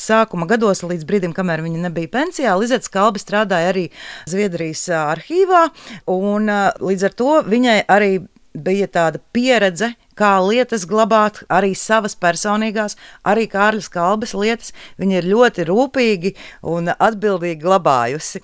sākuma 0.00 0.48
gados 0.48 0.84
līdz 0.84 1.08
brīdim, 1.08 1.36
kamēr 1.36 1.64
viņa 1.64 1.84
nebija 1.84 2.12
pensijā, 2.12 2.56
Lizeta 2.60 2.88
Skalbe 2.88 3.20
strādāja 3.20 3.72
arī 3.74 3.86
Zviedrijas 4.28 4.86
arhīvā, 5.00 5.66
un 6.12 6.48
līdz 6.80 7.08
ar 7.08 7.16
to 7.20 7.40
viņai 7.48 7.80
arī 7.92 8.14
bija 8.52 8.88
tāda 8.88 9.20
pieredze 9.32 9.94
kā 10.18 10.32
lietas 10.44 10.86
glabāt, 10.88 11.42
arī 11.52 11.72
savas 11.78 12.14
personīgās, 12.18 12.96
arī 13.24 13.46
Kārlis 13.50 13.90
Kalbas 13.92 14.34
lietas. 14.36 14.72
Viņa 15.00 15.18
ir 15.20 15.28
ļoti 15.32 15.66
rūpīgi 15.68 16.34
un 16.72 16.92
atbildīgi 16.92 17.60
glabājusi 17.62 18.42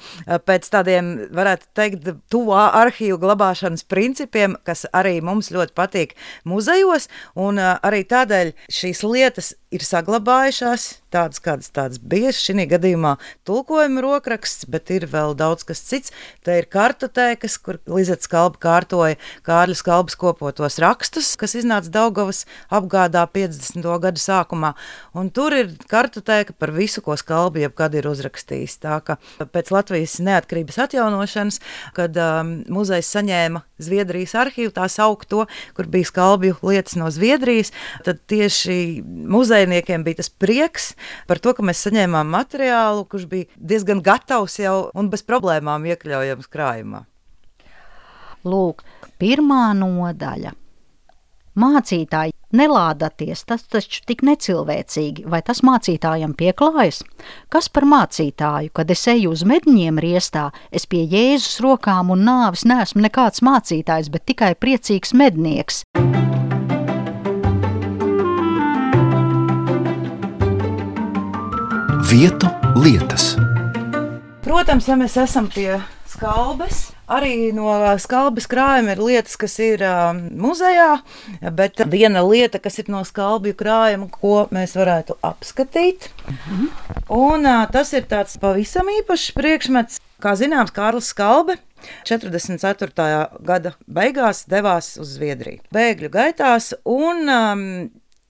pēc 0.49 0.69
tādiem, 0.73 1.13
varētu 1.35 1.71
teikt, 1.79 2.11
tuvā 2.33 2.69
arhīvu 2.83 3.21
glabāšanas 3.23 3.87
principiem, 3.89 4.57
kas 4.65 4.87
arī 4.93 5.19
mums 5.25 5.53
ļoti 5.55 5.77
patīk 5.77 6.17
muzejos, 6.49 7.09
un 7.37 7.61
arī 7.61 8.05
tādēļ 8.09 8.55
šīs 8.73 9.05
lietas 9.07 9.55
ir 9.75 9.85
saglabājušās 9.85 10.87
tādas, 11.13 11.41
kādas 11.45 11.73
tādas 11.75 12.01
bija. 12.01 12.33
Šī 12.35 12.65
gadījumā 12.69 13.17
tulkojuma 13.49 14.03
rokraksts, 14.05 14.69
bet 14.71 14.93
ir 14.95 15.07
vēl 15.11 15.35
daudz 15.39 15.67
kas 15.69 15.83
cits. 15.85 16.13
Te 16.45 16.59
ir 16.61 16.69
kartotēkas, 16.73 17.59
kur 17.63 17.81
Lizets 17.89 18.31
Kalba 18.31 18.61
kārtoja 18.63 19.19
Kārļa 19.47 19.79
Kalbas 19.85 20.17
kopotos 20.19 20.79
rakstus, 20.83 21.35
kas 21.41 21.57
iznāca 21.61 21.91
Daugavas 21.93 22.45
apgādā 22.75 23.25
50. 23.35 23.85
gadu 24.03 24.23
sākumā. 24.23 24.75
Un 25.19 25.31
tur 25.35 25.57
ir 25.57 25.73
kartotēka 25.91 26.55
par 26.59 26.73
visu, 26.77 27.03
ko 27.05 27.17
Skalbi 27.19 27.65
jebkad 27.65 27.97
ir 27.99 28.09
uzrakstījis. 28.11 28.79
Tā 28.85 28.99
ka 29.05 29.19
pēc 29.39 29.73
Latvijas 29.75 30.19
neatkarības 30.25 30.79
atjaunošanas, 30.87 31.61
kad 31.97 32.17
um, 32.23 32.55
muzejs 32.73 33.11
saņēma 33.17 33.65
Zviedrijas 33.83 34.35
arhīvu, 34.39 34.73
tā 34.75 34.89
saukt 34.91 35.29
to, 35.31 35.45
kur 35.77 35.89
bija 35.91 36.09
Skalbju 36.11 36.59
lietas 36.67 36.97
no 36.99 37.11
Zviedrijas, 37.15 37.73
tad 38.07 38.23
tieši 38.31 39.01
muzejniekiem 39.05 40.05
bija 40.07 40.23
tas 40.23 40.31
prieks 40.31 40.93
par 41.31 41.43
to, 41.43 41.55
ka 41.55 41.67
mēs 41.67 41.85
saņēmām 41.87 42.31
materiālu, 42.35 43.07
kurš 43.09 43.29
bija 43.31 43.49
diezgan 43.57 44.03
gatavs 44.05 44.59
jau 44.63 44.79
un 44.99 45.11
bez 45.13 45.25
problēmām 45.27 45.87
iekļaujams 45.93 46.51
krājumā. 46.51 47.05
Lūk, 48.49 48.85
pirmā 49.19 49.73
nodaļa 49.77 50.55
Mācītāji, 51.59 52.37
nelādāties, 52.55 53.41
tas 53.49 53.65
taču 53.67 54.05
tik 54.07 54.21
necilvēcīgi, 54.23 55.25
vai 55.27 55.41
tas 55.43 55.65
mācītājam 55.67 56.37
pieklājas? 56.39 57.01
Kas 57.51 57.67
par 57.67 57.87
mācītāju, 57.89 58.71
kad 58.79 58.93
es 58.95 59.03
eju 59.11 59.33
uz 59.35 59.43
medņiem 59.43 59.99
riestā, 59.99 60.49
es 60.71 60.87
pie 60.87 61.03
Jēzus 61.03 61.59
rokām 61.65 62.13
un 62.15 62.23
nāvis 62.29 62.63
neesmu 62.69 63.03
nekāds 63.03 63.43
mācītājs, 63.43 64.13
bet 64.15 64.29
tikai 64.31 64.53
priecīgs 64.55 65.17
mednieks. 65.19 65.83
Vietu 72.09 72.55
lietas. 72.79 73.33
Protams, 74.47 74.87
ja 74.87 74.95
mēs 74.97 75.19
esam 75.27 75.51
pie 75.51 75.75
skalbes, 76.09 76.89
Arī 77.09 77.55
no 77.57 77.73
skalbes 77.97 78.45
krājuma 78.53 78.93
ir 78.93 79.01
lietas, 79.01 79.39
kas 79.41 79.55
ir 79.65 79.81
uh, 79.81 80.11
muzejā, 80.13 80.99
bet 81.57 81.81
viena 81.89 82.21
lieta, 82.21 82.61
kas 82.61 82.77
ir 82.83 82.91
no 82.93 83.01
skalbju 83.09 83.57
krājuma, 83.57 84.11
ko 84.13 84.43
mēs 84.53 84.77
varētu 84.77 85.17
apskatīt. 85.25 86.11
Mhm. 86.29 86.67
Un, 87.17 87.49
uh, 87.49 87.65
tas 87.73 87.95
ir 87.97 88.05
tāds 88.11 88.37
pavisam 88.41 88.93
īpašs 88.99 89.33
priekšmets. 89.39 90.03
Kā 90.21 90.35
zināms, 90.37 90.75
Kārlis 90.75 91.09
Skalbe 91.15 91.57
44. 92.05 92.91
gada 93.49 93.73
beigās 93.87 94.43
devās 94.51 94.97
uz 95.01 95.15
Zviedriju. 95.17 95.63
Bēgļu 95.73 96.11
gaitās 96.13 96.75
un 96.85 97.25
um, 97.33 97.65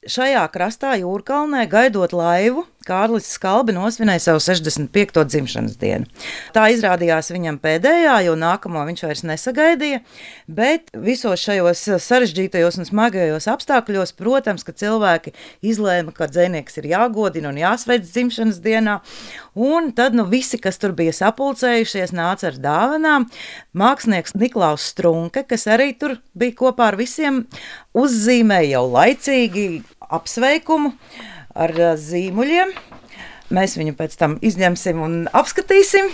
šajā 0.07 0.45
krastā, 0.55 0.95
Jūrkalnē, 1.01 1.65
gaidot 1.73 2.15
laivu, 2.15 2.69
Kārlis 2.89 3.29
Skalbi 3.29 3.75
nosvinēja 3.77 4.23
savu 4.25 4.41
65. 4.43 5.23
dzimšanas 5.29 5.77
dienu. 5.81 6.09
Tā 6.57 6.69
izrādījās 6.73 7.31
viņam 7.35 7.59
pēdējā, 7.61 8.15
jo 8.25 8.37
nākamo 8.39 8.85
viņš 8.89 9.05
vairs 9.05 9.25
nesagaidīja, 9.29 10.01
bet 10.49 10.89
visos 10.97 11.43
šajos 11.45 11.85
sarežģītajos 12.05 12.81
un 12.81 12.89
smagajos 12.89 13.49
apstākļos, 13.53 14.15
protams, 14.19 14.65
ka 14.65 14.73
cilvēki 14.73 15.35
izlēma, 15.69 16.15
ka 16.17 16.31
dzēnieks 16.33 16.81
ir 16.81 16.91
jāgodina 16.95 17.53
un 17.53 17.61
jāsveic 17.61 18.07
dzimšanas 18.09 18.63
dienā, 18.65 18.99
un 19.59 19.93
tad 19.97 20.17
nu 20.17 20.25
visi, 20.31 20.61
kas 20.63 20.81
tur 20.81 20.97
bija 20.97 21.13
sapulcējušies, 21.17 22.15
nāca 22.17 22.51
ar 22.53 22.61
dāvanām. 22.63 23.29
Mākslinieks 23.79 24.37
Niklaus 24.39 24.89
Strunke, 24.95 25.45
kas 25.49 25.69
arī 25.71 25.93
tur 25.99 26.17
bija 26.39 26.57
kopā 26.65 26.93
ar 26.93 26.99
visiem, 26.99 27.45
uzzīmēja 27.99 28.79
jau 28.79 28.87
laicīgi 28.95 29.67
apsveikumu 30.09 30.95
ar 31.59 31.75
zīmuļiem. 31.99 32.77
Mēs 33.49 33.79
viņu 33.81 33.95
pēc 33.97 34.13
tam 34.21 34.35
izņemsim 34.45 34.99
un 35.01 35.15
apskatīsim. 35.33 36.11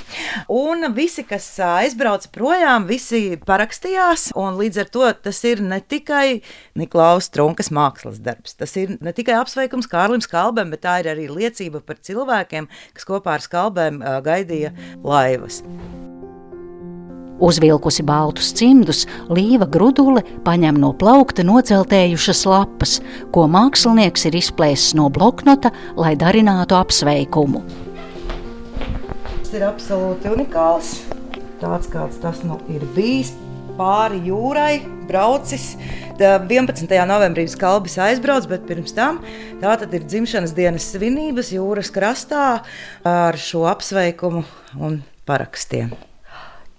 Un 0.55 0.87
visi, 0.95 1.25
kas 1.27 1.49
aizbrauca 1.67 2.31
projām, 2.35 2.87
visi 2.87 3.35
parakstījās. 3.43 4.29
Līdz 4.39 4.81
ar 4.85 4.93
to 4.95 5.11
tas 5.27 5.43
ir 5.51 5.65
ne 5.67 5.81
tikai 5.83 6.45
Niklaus 6.79 7.33
Trunkas 7.35 7.73
mākslas 7.75 8.23
darbs. 8.23 8.55
Tas 8.55 8.79
ir 8.79 8.95
ne 9.03 9.17
tikai 9.17 9.41
apsveikums 9.41 9.91
Kārlim 9.91 10.23
Skalbam, 10.23 10.71
bet 10.71 10.87
tā 10.87 11.01
ir 11.03 11.11
arī 11.17 11.27
liecība 11.27 11.83
par 11.83 11.99
cilvēkiem, 11.99 12.71
kas 12.95 13.11
kopā 13.11 13.35
ar 13.35 13.49
Skalbēm 13.51 14.03
gaidīja 14.23 14.77
laivas. 15.03 15.65
Uzvilkusi 17.45 18.01
baltus 18.09 18.55
cimdus, 18.57 19.03
Līva 19.29 19.67
Grudule 19.69 20.23
paņem 20.47 20.79
no 20.81 20.95
plaukta 20.97 21.45
noceltējušas 21.45 22.45
lapas, 22.49 22.95
ko 23.35 23.45
mākslinieks 23.53 24.25
ir 24.31 24.39
izplēsis 24.39 24.95
no 24.97 25.11
bloknota, 25.13 25.69
lai 26.01 26.15
darinātu 26.17 26.79
apsveikumu. 26.79 27.61
Tas 29.35 29.53
ir 29.53 29.67
absolūti 29.69 30.33
unikāls. 30.33 30.95
Tāds 31.61 31.91
kāds 31.93 32.17
tas 32.23 32.41
nu 32.49 32.57
ir 32.73 32.83
bijis 32.97 33.35
pāri 33.77 34.23
jūrai, 34.31 34.81
braucis. 35.09 35.75
11. 36.17 36.89
novembrī 37.11 37.45
skalbis 37.51 37.99
aizbrauc, 38.01 38.49
bet 38.49 38.65
pirms 38.71 38.95
tam 38.97 39.21
tā 39.61 39.77
ir 39.85 40.09
dzimšanas 40.09 40.57
dienas 40.57 40.89
svinības 40.95 41.53
jūras 41.59 41.93
krastā 41.93 42.63
ar 43.05 43.37
šo 43.37 43.67
apsveikumu 43.69 44.47
un 44.81 45.03
parakstiem. 45.29 45.93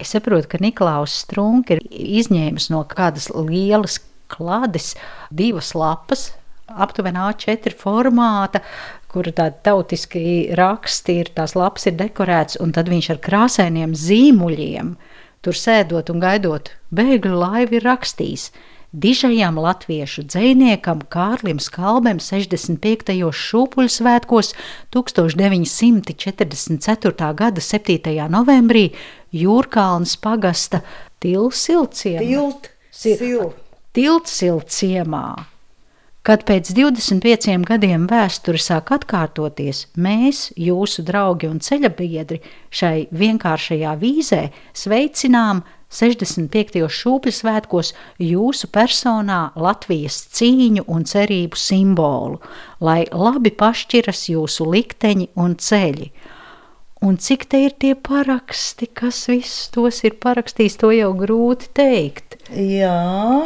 Es 0.05 0.11
saprotu, 0.13 0.45
ka 0.51 0.59
Niklaus 0.61 1.15
Strunke 1.23 1.79
ir 1.79 1.85
izņēmis 2.21 2.67
no 2.69 2.83
kādas 2.85 3.25
lielas 3.33 3.95
klādes 4.29 4.91
divas 5.33 5.71
lapas, 5.73 6.27
aptuveni 6.69 7.23
A4 7.23 7.73
formāta, 7.79 8.61
kur 9.09 9.25
tādi 9.33 9.57
tautiski 9.65 10.21
raksti 10.59 11.17
ir, 11.23 11.31
tās 11.33 11.57
lapas 11.57 11.89
ir 11.89 11.97
dekorētas, 11.97 12.59
un 12.61 12.75
tad 12.77 12.93
viņš 12.93 13.09
ar 13.15 13.23
krāsainiem 13.25 13.97
zīmuļiem, 13.97 14.93
tur 15.41 15.57
sēdot 15.57 16.13
un 16.13 16.21
gaidot 16.21 16.69
bēgļu 16.93 17.41
laivu, 17.41 17.79
ir 17.79 17.89
rakstījis– 17.89 18.49
dižajam 18.95 19.57
latviešu 19.59 20.23
dziniekam 20.23 21.01
Kārlim 21.11 21.59
Skalbem 21.59 22.15
65. 22.23 23.11
šūpuļu 23.35 23.91
svētkos 23.91 24.55
1944. 24.95 27.27
gada 27.41 27.61
7. 27.61 28.29
novembrī 28.31 28.85
Jūrkalnas 29.35 30.15
pagasta. 30.21 30.81
Tiltsilciemā. 33.95 35.27
Kad 36.25 36.41
pēc 36.47 36.71
25 36.73 37.67
gadiem 37.67 38.07
vēsture 38.09 38.57
sāk 38.57 38.89
atkārtoties, 38.95 39.83
mēs, 40.01 40.47
jūsu 40.57 41.03
draugi 41.05 41.45
un 41.51 41.59
ceļabiedri, 41.61 42.39
šai 42.73 43.05
vienkāršajā 43.13 43.91
vīzē 44.01 44.39
sveicinām 44.73 45.61
65. 45.93 46.81
šūpļu 46.89 47.33
svētkos 47.39 47.93
jūsu 48.17 48.71
personā 48.73 49.51
Latvijas 49.53 50.17
cīņu 50.33 50.87
un 50.89 51.05
cerību 51.05 51.61
simbolu, 51.61 52.41
lai 52.81 53.03
labi 53.13 53.53
pašķiras 53.53 54.25
jūsu 54.33 54.65
likteņi 54.73 55.29
un 55.37 55.53
ceļi. 55.61 56.09
Un 57.05 57.19
cik 57.21 57.45
te 57.51 57.59
ir 57.61 57.75
tie 57.77 57.93
paraksti, 57.93 58.87
kas 58.89 59.27
visus 59.29 59.69
tos 59.73 60.01
ir 60.07 60.15
parakstījis, 60.23 60.79
to 60.81 60.89
jau 60.95 61.11
grūti 61.19 61.69
teikt. 61.77 62.39
Jā. 62.49 63.45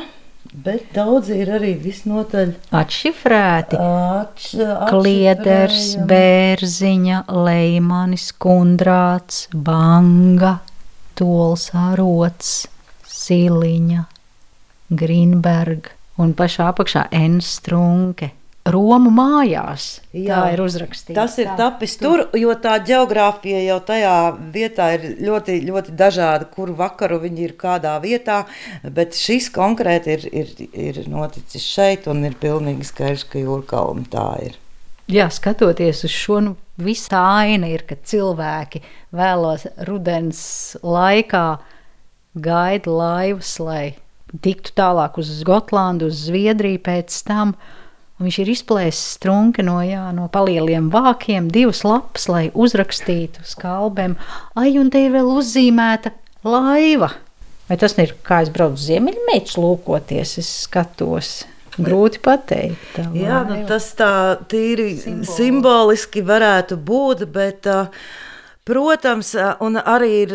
Bet 0.50 0.88
daudzi 0.96 1.36
ir 1.44 1.52
arī 1.60 1.76
visnotaļ 1.78 2.56
atšifrēti. 2.74 3.78
Atš, 3.78 4.48
Klieders, 4.90 5.92
Bērziņa, 6.10 7.20
Leimanis, 7.46 8.32
Kundrāts, 8.42 9.46
Banga, 9.54 10.56
Tols 11.20 11.70
Arots, 11.78 12.64
Siliņa, 13.06 14.08
Grīnberga 14.90 15.94
un 16.20 16.34
pašā 16.34 16.72
apakšā 16.74 17.06
N. 17.16 17.40
Romu 18.74 19.12
mājās. 19.14 19.88
Jā, 20.14 20.30
tā 20.30 20.54
ir 20.54 20.62
uzrakstīta. 20.64 21.16
Tas 21.18 21.38
ir 21.42 21.50
tā, 21.52 21.56
tapis 21.60 21.96
tur, 22.02 22.26
jo 22.38 22.54
tā 22.62 22.76
geogrāfija 22.86 23.62
jau 23.66 23.80
tajā 23.90 24.16
vietā 24.54 24.92
ir 24.98 25.06
ļoti, 25.26 25.60
ļoti 25.68 25.98
dažāda, 26.00 26.48
kur 26.54 26.72
vakaru 26.78 27.22
viņi 27.26 27.46
ir 27.48 27.58
kādā 27.60 27.98
vietā. 28.04 28.44
Bet 28.84 29.18
šis 29.18 29.52
konkrēti 29.56 30.16
ir, 30.18 30.26
ir, 30.44 30.56
ir 30.70 31.04
noticis 31.12 31.66
šeit, 31.66 32.10
un 32.12 32.26
ir 32.28 32.38
pilnīgi 32.40 32.88
skaidrs, 32.90 33.28
ka 33.30 33.42
jūrkalna 33.44 34.08
tā 34.14 34.32
ir. 34.48 34.58
Jā, 35.10 35.26
skatoties 35.34 36.04
uz 36.06 36.14
šo, 36.14 36.38
nu, 36.46 36.52
viss 36.78 37.10
tā 37.10 37.22
aina 37.42 37.72
ir, 37.72 37.82
ka 37.90 37.96
cilvēki 37.98 38.84
vēlos 39.16 39.66
rudens 39.88 40.42
laikā 40.86 41.48
gaida 42.38 42.94
laivas, 42.94 43.56
lai 43.58 43.96
tiktu 44.46 44.76
tālāk 44.78 45.18
uz 45.18 45.32
Gotlandu, 45.48 46.12
uz 46.12 46.28
Zviedriju 46.28 46.82
pēc 46.86 47.18
tam. 47.26 47.56
Viņš 48.20 48.38
ir 48.44 48.50
izplēsis 48.52 49.16
strunke 49.16 49.64
no, 49.64 49.78
jā, 49.86 50.10
no 50.12 50.26
palieliem 50.32 50.90
vākiem, 50.92 51.48
divas 51.56 51.86
lapas, 51.88 52.28
lai 52.28 52.50
uzrakstītu 52.52 53.46
skalbēm. 53.48 54.18
Ai, 54.60 54.74
un 54.82 54.92
te 54.92 55.06
ir 55.06 55.14
vēl 55.14 55.30
uzzīmēta 55.40 56.12
laiva. 56.44 57.14
Vai 57.70 57.78
tas 57.80 57.96
ir 58.02 58.16
kā 58.26 58.42
es 58.44 58.52
braucu 58.52 58.82
ziemeļmēķis 58.82 59.56
lūkoties, 59.62 60.36
es 60.42 60.52
skatos. 60.66 61.32
Grūti 61.80 62.20
pateikt. 62.20 62.98
Jā, 63.16 63.44
nu, 63.48 63.62
tas 63.70 63.86
tā 63.96 64.12
tīri 64.52 64.90
simboliski, 65.00 65.36
simboliski 65.38 66.24
varētu 66.28 66.76
būt, 66.76 67.24
bet 67.32 67.70
uh, 67.72 67.88
Protams, 68.70 69.32
un 69.66 69.80
arī 69.82 70.10
ir 70.28 70.34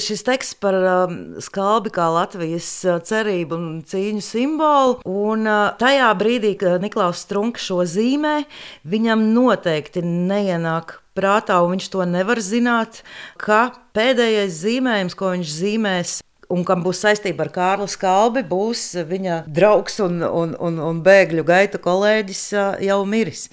šis 0.00 0.22
teksts 0.24 0.56
par 0.56 0.76
skalbi 1.44 1.90
kā 1.92 2.06
Latvijas 2.14 2.68
cerību 3.04 3.58
un 3.58 3.66
cīņu 3.84 4.22
simbolu. 4.24 4.94
Un 5.04 5.44
tajā 5.76 6.08
brīdī, 6.16 6.54
kad 6.62 6.80
Niklaus 6.80 7.26
Strunke 7.26 7.60
šo 7.60 7.82
zīmē, 7.84 8.38
viņam 8.88 9.26
noteikti 9.34 10.00
neienāk 10.00 10.96
prātā, 11.18 11.58
un 11.60 11.76
viņš 11.76 11.90
to 11.92 12.08
nevar 12.08 12.40
zināt, 12.40 13.02
ka 13.36 13.66
pēdējais 13.92 14.62
zīmējums, 14.62 15.18
ko 15.18 15.34
viņš 15.34 15.54
zīmēs 15.58 16.16
un 16.52 16.64
kam 16.68 16.82
būs 16.84 17.02
saistība 17.04 17.44
ar 17.44 17.50
Kārlu 17.52 17.86
Skalbi, 17.90 18.42
būs 18.46 18.82
viņa 19.08 19.42
draugs 19.52 19.98
un, 20.04 20.22
un, 20.24 20.54
un, 20.64 20.78
un 20.80 21.00
bēgļu 21.04 21.44
gaita 21.48 21.80
kolēģis 21.82 22.42
jau 22.84 22.98
miris. 23.08 23.46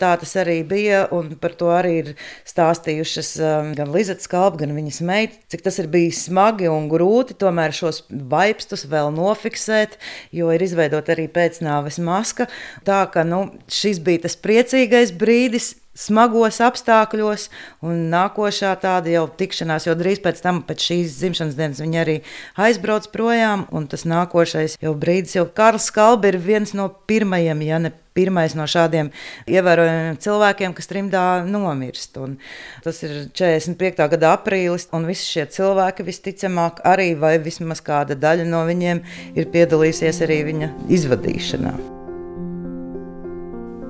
Tā 0.00 0.12
tas 0.20 0.34
arī 0.40 0.60
bija, 0.66 1.04
un 1.14 1.32
par 1.40 1.54
to 1.58 1.70
arī 1.74 1.92
ir 2.00 2.12
stāstījušas 2.48 3.32
gan 3.78 3.94
Lizeta 3.94 4.26
Skalba, 4.26 4.64
gan 4.64 4.74
viņas 4.76 5.00
meita, 5.06 5.38
cik 5.52 5.64
tas 5.66 5.78
ir 5.82 5.90
bijis 5.92 6.24
smagi 6.26 6.70
un 6.70 6.90
grūti 6.90 7.38
tomēr 7.38 7.74
šos 7.76 8.02
vaipstus 8.10 8.86
vēl 8.90 9.12
nofiksēt, 9.14 9.98
jo 10.34 10.50
ir 10.54 10.66
izveidota 10.66 11.14
arī 11.14 11.28
pēcnāves 11.30 12.00
maska. 12.02 12.50
Tā 12.86 13.04
ka 13.14 13.26
nu, 13.26 13.46
šis 13.70 14.02
bija 14.02 14.26
tas 14.26 14.38
priecīgais 14.40 15.14
brīdis, 15.14 15.76
smagos 15.96 16.60
apstākļos, 16.62 17.48
un 17.86 18.06
nākošā 18.12 18.72
tāda 18.82 19.10
jau 19.12 19.24
tikšanās, 19.40 19.88
jo 19.88 19.96
drīz 19.98 20.22
pēc 20.22 20.42
tam, 20.44 20.62
pēc 20.66 20.86
šīs 20.90 21.16
dzimšanas 21.18 21.58
dienas, 21.58 21.82
viņa 21.82 22.04
arī 22.04 22.20
aizbrauc 22.60 23.08
projām, 23.14 23.66
un 23.74 23.88
tas 23.90 24.06
nākošais 24.08 24.78
jau 24.80 24.94
brīdis, 24.94 25.36
jo 25.38 25.48
Karls 25.54 25.90
Kalbi 25.94 26.30
ir 26.32 26.40
viens 26.40 26.74
no 26.78 26.88
pirmajiem, 27.10 27.66
ja 27.66 27.82
ne 27.82 27.92
pirmais 28.14 28.56
no 28.58 28.66
šādiem 28.68 29.12
ievērojamiem 29.50 30.18
cilvēkiem, 30.22 30.74
kas 30.76 30.90
trimdā 30.90 31.22
nomirst. 31.46 32.18
Un 32.20 32.36
tas 32.84 32.98
ir 33.06 33.30
45. 33.38 34.02
gada 34.14 34.34
aprīlis, 34.34 34.88
un 34.96 35.06
visi 35.10 35.28
šie 35.36 35.46
cilvēki 35.54 36.06
visticamāk 36.08 36.82
arī, 36.90 37.12
vai 37.18 37.36
vismaz 37.42 37.82
kāda 37.86 38.18
daļa 38.18 38.50
no 38.50 38.66
viņiem, 38.68 39.04
ir 39.38 39.48
piedalījusies 39.54 40.22
arī 40.26 40.42
viņa 40.50 40.74
izvadīšanā. 40.98 41.99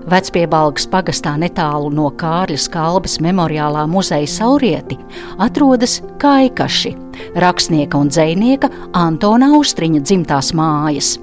Vecpiebalgas 0.08 0.86
pagastā 0.88 1.34
netālu 1.36 1.90
no 1.92 2.08
Kārļa 2.16 2.58
Skalbas 2.60 3.18
memoriālā 3.20 3.84
muzeja 3.90 4.28
Saurieti 4.30 4.96
atrodas 5.38 5.98
Kaikaši, 6.22 6.94
rakstnieka 7.36 8.00
un 8.00 8.08
dzēnieka 8.08 8.70
Antona 8.96 9.52
Austriņa 9.58 10.00
dzimtās 10.00 10.54
mājas. 10.56 11.18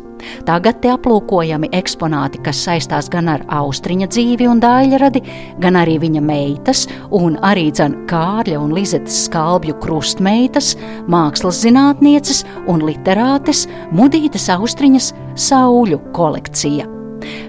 Tagad 0.47 0.79
te 0.81 0.89
aplūkojami 0.89 1.69
eksponāti, 1.77 2.41
kas 2.45 2.63
saistās 2.65 3.09
gan 3.13 3.29
ar 3.31 3.43
austriņa 3.53 4.07
dzīvi 4.13 4.47
un 4.49 4.61
dāļradi, 4.63 5.21
gan 5.61 5.77
arī 5.77 5.97
viņa 6.01 6.23
meitas, 6.25 6.85
un 7.13 7.37
arī 7.45 7.67
dzen 7.71 7.99
Kārļa 8.09 8.59
un 8.61 8.73
Lizetes 8.77 9.23
skalbju 9.27 9.77
krustmeitas, 9.83 10.73
mākslas 11.09 11.61
zinātnieces 11.65 12.43
un 12.67 12.85
literātes 12.89 13.67
Mudītas 13.93 14.49
austriņas 14.57 15.13
sauļu 15.47 16.01
kolekcija. 16.17 16.96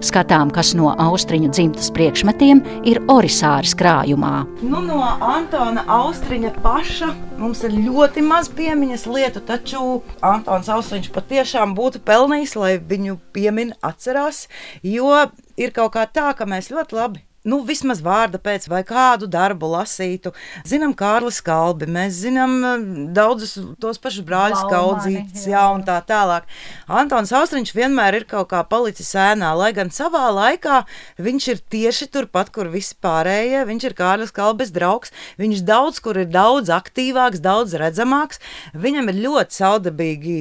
Skatām, 0.04 0.52
kas 0.54 0.72
no 0.78 0.92
austriņu 0.94 1.50
dzimtas 1.52 1.90
priekšmetiem 1.96 2.62
ir 2.88 3.00
orisāras 3.12 3.74
krājumā. 3.78 4.46
Nu, 4.62 4.83
no 4.85 5.00
Antona 5.24 5.85
Austriņa 5.98 6.54
paša 6.64 7.12
mums 7.38 7.62
ir 7.66 7.76
ļoti 7.76 8.24
maz 8.26 8.50
piemiņas 8.54 9.07
lietu, 9.11 9.44
taču 9.44 10.00
Antons 10.24 10.70
Austriņš 10.72 11.12
patiešām 11.14 11.76
būtu 11.78 12.02
pelnījis, 12.07 12.57
lai 12.59 12.74
viņu 12.78 13.18
piemin 13.37 13.74
atcerās, 13.85 14.46
jo 14.83 15.14
ir 15.59 15.74
kaut 15.76 15.94
kā 15.96 16.09
tā, 16.11 16.33
ka 16.38 16.48
mēs 16.48 16.72
ļoti 16.74 16.98
labi 16.98 17.28
nu, 17.46 17.61
vismaz 17.66 18.01
vārda 18.05 18.40
pēc, 18.42 18.66
vai 18.70 18.83
kādu 18.87 19.29
darbu 19.31 19.70
lasītu. 19.72 20.33
Zinām, 20.68 20.94
Kārlis 20.98 21.40
Kalbi, 21.44 21.88
mēs 21.90 22.18
zinām 22.24 22.57
eh, 22.64 22.87
daudzus 23.14 23.57
tos 23.81 24.01
pašus 24.03 24.27
brāļus 24.27 24.64
Kaudzītus, 24.70 25.46
jā, 25.51 25.62
un 25.74 25.85
tā 25.87 25.98
tālāk. 26.09 26.48
Antons 26.88 27.33
Austriņš 27.37 27.74
vienmēr 27.77 28.20
ir 28.20 28.27
kaut 28.29 28.51
kā 28.53 28.62
palicis 28.68 29.12
ēnā, 29.18 29.53
lai 29.59 29.70
gan 29.77 29.92
savā 29.94 30.27
laikā 30.35 30.81
viņš 31.22 31.48
ir 31.53 31.62
tieši 31.70 32.11
turpat, 32.14 32.53
kur 32.55 32.70
visi 32.72 32.96
pārējie. 33.03 33.64
Viņš 33.68 33.88
ir 33.88 33.96
Kārlis 33.98 34.35
Kalbes 34.35 34.72
draugs, 34.74 35.14
viņš 35.40 35.62
daudz 35.68 36.03
kur 36.05 36.18
ir 36.20 36.31
daudz 36.33 36.72
aktīvāks, 36.74 37.42
daudz 37.44 37.77
redzamāks. 37.79 38.42
Viņam 38.79 39.12
ir 39.12 39.22
ļoti 39.27 39.59
saudabīgi 39.61 40.37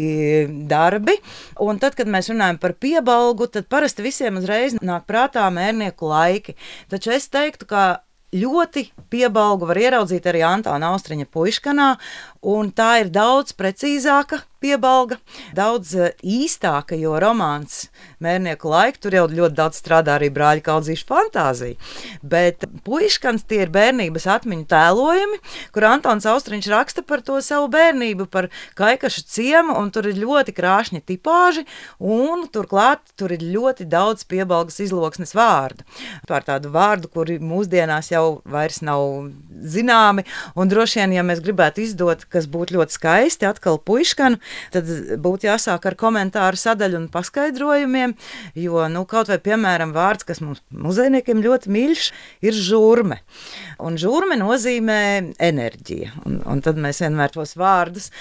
darbi, 0.69 1.17
un 1.63 1.79
tad, 1.81 1.97
kad 1.97 2.10
mēs 2.10 2.31
runājam 2.31 2.60
par 2.62 2.75
piebalgu, 2.77 3.49
tad 3.51 3.69
parasti 3.71 4.05
visiem 4.05 4.39
uzreiz 4.41 4.77
nāk 4.81 5.07
prātā 5.10 5.45
mērnieku 5.53 6.10
laiki. 6.10 6.57
Taču 6.91 7.12
es 7.15 7.28
teiktu, 7.32 7.67
ka 7.69 7.86
ļoti 8.36 8.88
piebalgu 9.12 9.67
var 9.69 9.80
ieraudzīt 9.80 10.28
arī 10.28 10.43
Antāna 10.47 10.91
Austriņa 10.93 11.28
puiškanā, 11.32 11.88
un 12.54 12.71
tā 12.76 12.89
ir 13.04 13.12
daudz 13.13 13.56
precīzāka 13.56 14.41
piebalga, 14.63 15.17
daudz 15.57 15.93
eh, 15.95 16.13
īstāka, 16.23 16.97
jo 16.99 17.15
romāns 17.21 17.87
mērnieku 18.23 18.69
laiku 18.71 19.03
tur 19.05 19.17
jau 19.17 19.25
ļoti 19.29 19.57
daudz 19.57 19.79
strādā 19.81 20.17
arī 20.17 20.29
brāļa 20.33 20.63
kaudzīšu 20.65 21.07
fantāzija. 21.09 21.77
Bet 22.21 22.65
puiškans 22.85 23.45
tie 23.47 23.63
ir 23.65 23.73
bērnības 23.73 24.27
atmiņu 24.37 24.67
tēlojumi, 24.71 25.39
kur 25.75 25.87
Antons 25.89 26.27
Austriņš 26.29 26.69
raksta 26.73 27.03
par 27.07 27.23
to 27.25 27.39
savu 27.45 27.69
bērnību, 27.73 28.27
par 28.31 28.49
kaikašu 28.77 29.25
ciemu, 29.27 29.77
un 29.77 29.91
tur 29.93 30.09
ir 30.09 30.19
ļoti 30.21 30.55
krāšņi 30.57 31.03
tipāži, 31.07 31.65
un 31.99 32.47
turklāt 32.53 33.03
tur 33.19 33.33
ir 33.35 33.45
ļoti 33.45 33.87
daudz 33.89 34.25
piebalgas 34.29 34.81
izloksnes 34.83 35.35
vārdu. 35.37 35.85
Par 36.27 36.45
tādu 36.47 36.71
vārdu, 36.73 37.11
kuri 37.13 37.37
mūsdienās 37.43 38.11
jau 38.11 38.41
vairs 38.47 38.81
nav 38.85 39.29
zināmi, 39.63 40.25
un 40.57 40.71
droši 40.71 41.01
vien, 41.01 41.17
ja 41.17 41.25
mēs 41.25 41.41
gribētu 41.45 41.83
izdot, 41.85 42.25
kas 42.31 42.49
būtu 42.49 42.77
ļoti 42.77 42.97
skaisti, 42.97 43.47
atkal 43.49 43.79
puiškanu, 43.81 44.39
tad 44.73 44.89
būtu 45.23 45.49
jāsāk 45.49 45.88
ar 45.89 45.97
komentāru 45.99 46.60
sadaļu 46.60 47.01
un 47.01 47.07
paskaidrojumiem, 47.13 48.15
jo, 48.57 48.83
nu, 48.91 49.03
kaut 49.10 49.31
vai, 49.31 49.39
piemēram, 49.43 49.93
vārds, 49.95 50.27
kas 50.27 50.41
mums 50.43 50.62
muzejniekiem 50.73 51.43
ļoti 51.45 51.73
mīļš, 51.73 52.10
ir 52.47 52.57
žurme. 52.57 53.21
Un 53.83 53.97
žurme 54.01 54.38
nozīmē 54.39 55.01
enerģija, 55.43 56.13
un, 56.25 56.39
un 56.45 56.63
tad 56.65 56.79
mēs 56.81 57.03
vienmēr 57.03 57.33
tos 57.36 57.55
vārdus 57.60 58.12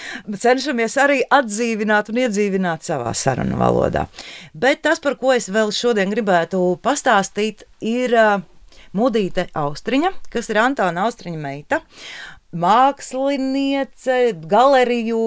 cenšamies 0.47 0.97
arī 1.01 1.21
atdzīvināt 1.33 2.11
un 2.13 2.21
iedzīvināt 2.25 2.87
savā 2.87 3.13
sarunu 3.17 3.59
valodā. 3.61 4.07
Bet 4.55 4.85
tas, 4.87 5.01
par 5.03 5.19
ko 5.21 5.35
es 5.37 5.49
vēl 5.53 5.73
šodien 5.75 6.13
gribētu 6.13 6.61
pastāstīt, 6.85 7.67
ir 7.85 8.15
uh, 8.17 8.37
Mudīte 8.97 9.49
Austriņa, 9.57 10.13
kas 10.33 10.49
ir 10.49 10.61
Antāna 10.63 11.05
Austriņa 11.05 11.41
meita 11.41 11.83
māksliniece, 12.55 14.35
galeriju 14.47 15.21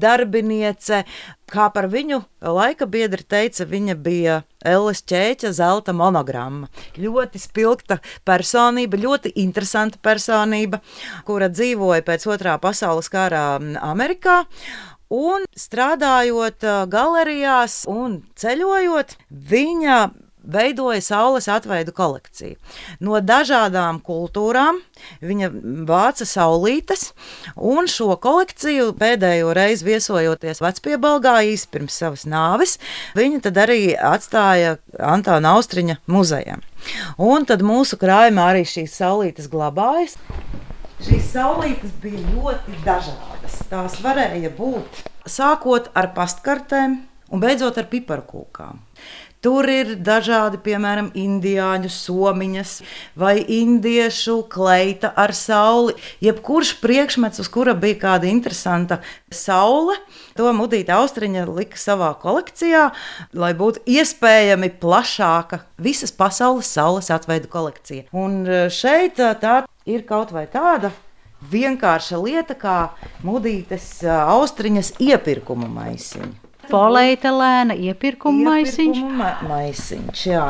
darbiniece. 0.00 1.04
Kā 1.46 1.68
par 1.70 1.86
viņu 1.92 2.24
laika 2.42 2.88
biedri 2.90 3.22
teica, 3.22 3.66
viņa 3.70 3.94
bija 4.02 4.40
Elles 4.66 5.04
ķēķa 5.06 5.52
zelta 5.54 5.94
monogramma. 5.94 6.66
Ļoti 6.98 7.38
spilgta 7.38 8.00
personība, 8.26 8.98
ļoti 8.98 9.30
interesanta 9.38 10.00
personība, 10.02 10.82
kura 11.28 11.48
dzīvoja 11.52 12.02
pēc 12.06 12.26
otrā 12.34 12.58
pasaules 12.58 13.08
kara 13.12 13.60
Amerikā. 13.86 14.42
Un 15.06 15.46
strādājot 15.54 16.66
galerijās 16.90 17.84
un 17.86 18.24
ceļojot, 18.34 19.14
viņa 19.30 19.98
veidoja 20.46 21.00
saules 21.02 21.48
atveidu 21.50 21.92
kolekciju. 21.96 22.56
No 23.00 23.18
dažādām 23.20 23.98
kultūrām 24.04 24.80
viņa 25.24 25.50
vāca 25.88 26.26
saulītes, 26.28 27.10
un 27.56 27.90
šo 27.90 28.14
kolekciju 28.22 28.92
pēdējo 28.98 29.52
reizi 29.56 29.86
viesojoties 29.88 30.62
Vecpiebalgā 30.64 31.38
īsi 31.50 31.70
pirms 31.72 31.98
savas 32.02 32.26
nāves, 32.30 32.76
viņa 33.18 33.42
tad 33.48 33.60
arī 33.66 33.80
atstāja 33.96 34.76
Antāna 34.98 35.56
Austriņa 35.56 36.00
muzejam. 36.10 36.62
Un 37.18 37.46
tad 37.48 37.64
mūsu 37.66 37.98
krājumā 38.00 38.52
arī 38.52 38.64
šīs 38.68 38.94
saulītes 39.00 39.50
glabājas. 39.52 40.16
Šīs 41.04 41.28
saulītes 41.34 41.92
bija 42.00 42.22
ļoti 42.30 42.78
dažādas. 42.86 43.58
Tās 43.68 43.98
varēja 44.04 44.48
būt 44.56 45.02
sākot 45.28 45.90
ar 45.94 46.12
pastkartēm 46.16 46.96
un 47.32 47.42
beidzot 47.42 47.78
ar 47.80 47.88
piparkūkām. 47.90 48.80
Tur 49.46 49.68
ir 49.70 49.92
dažādi, 50.02 50.58
piemēram, 50.58 51.12
indiāņu 51.14 51.86
somiņas 51.94 52.70
vai 53.14 53.36
indiešu 53.38 54.40
kleita 54.50 55.12
ar 55.14 55.30
sauli. 55.38 55.94
Jebkurš 56.24 56.72
priekšmets, 56.80 57.38
uz 57.44 57.50
kura 57.54 57.76
bija 57.78 58.00
kāda 58.00 58.26
interesanta 58.26 58.98
saule, 59.30 59.94
to 60.34 60.50
mudīta 60.50 60.96
austriņa 60.98 61.44
lika 61.46 61.78
savā 61.78 62.08
kolekcijā, 62.18 62.88
lai 63.38 63.52
būtu 63.54 63.84
iespējami 63.86 64.72
plašāka 64.82 65.60
visas 65.78 66.10
pasaules 66.10 66.66
saules 66.66 67.12
atveidu 67.14 67.46
kolekcija. 67.52 68.08
Un 68.18 68.42
e, 68.50 68.64
šeit 68.74 69.22
e, 69.22 69.30
tā 69.38 69.60
ir 69.86 70.02
kaut 70.10 70.34
vai 70.34 70.48
tāda 70.50 70.90
vienkārša 71.54 72.18
lieta 72.18 72.58
kā 72.58 72.80
mudītes 73.22 73.92
e, 74.02 74.10
austriņas 74.10 74.96
iepirkuma 75.06 75.70
maisiņa. 76.66 76.74
Polietilēna 76.74 77.78
iepirkuma 77.88 78.50
maisiņš. 78.50 79.02
Ma 79.16 79.32
maisiņš 79.46 80.28
jā. 80.28 80.46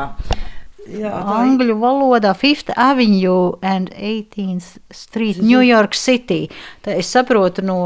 Jā, 0.87 1.11
Angļu 1.11 1.75
valodā 1.81 2.31
Fifth 2.37 2.71
Avenue 2.79 3.57
and 3.61 3.91
18th 3.91 4.77
Street, 4.95 5.41
New 5.43 5.59
York 5.59 5.97
City. 5.97 6.47
Tā 6.85 6.95
es 7.01 7.09
saprotu 7.11 7.65
no 7.65 7.79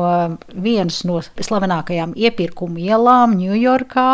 vienas 0.54 1.02
no 1.10 1.18
slavenākajām 1.22 2.14
iepirkuma 2.14 2.78
ielām 2.78 3.34
Ņujorkā, 3.40 4.10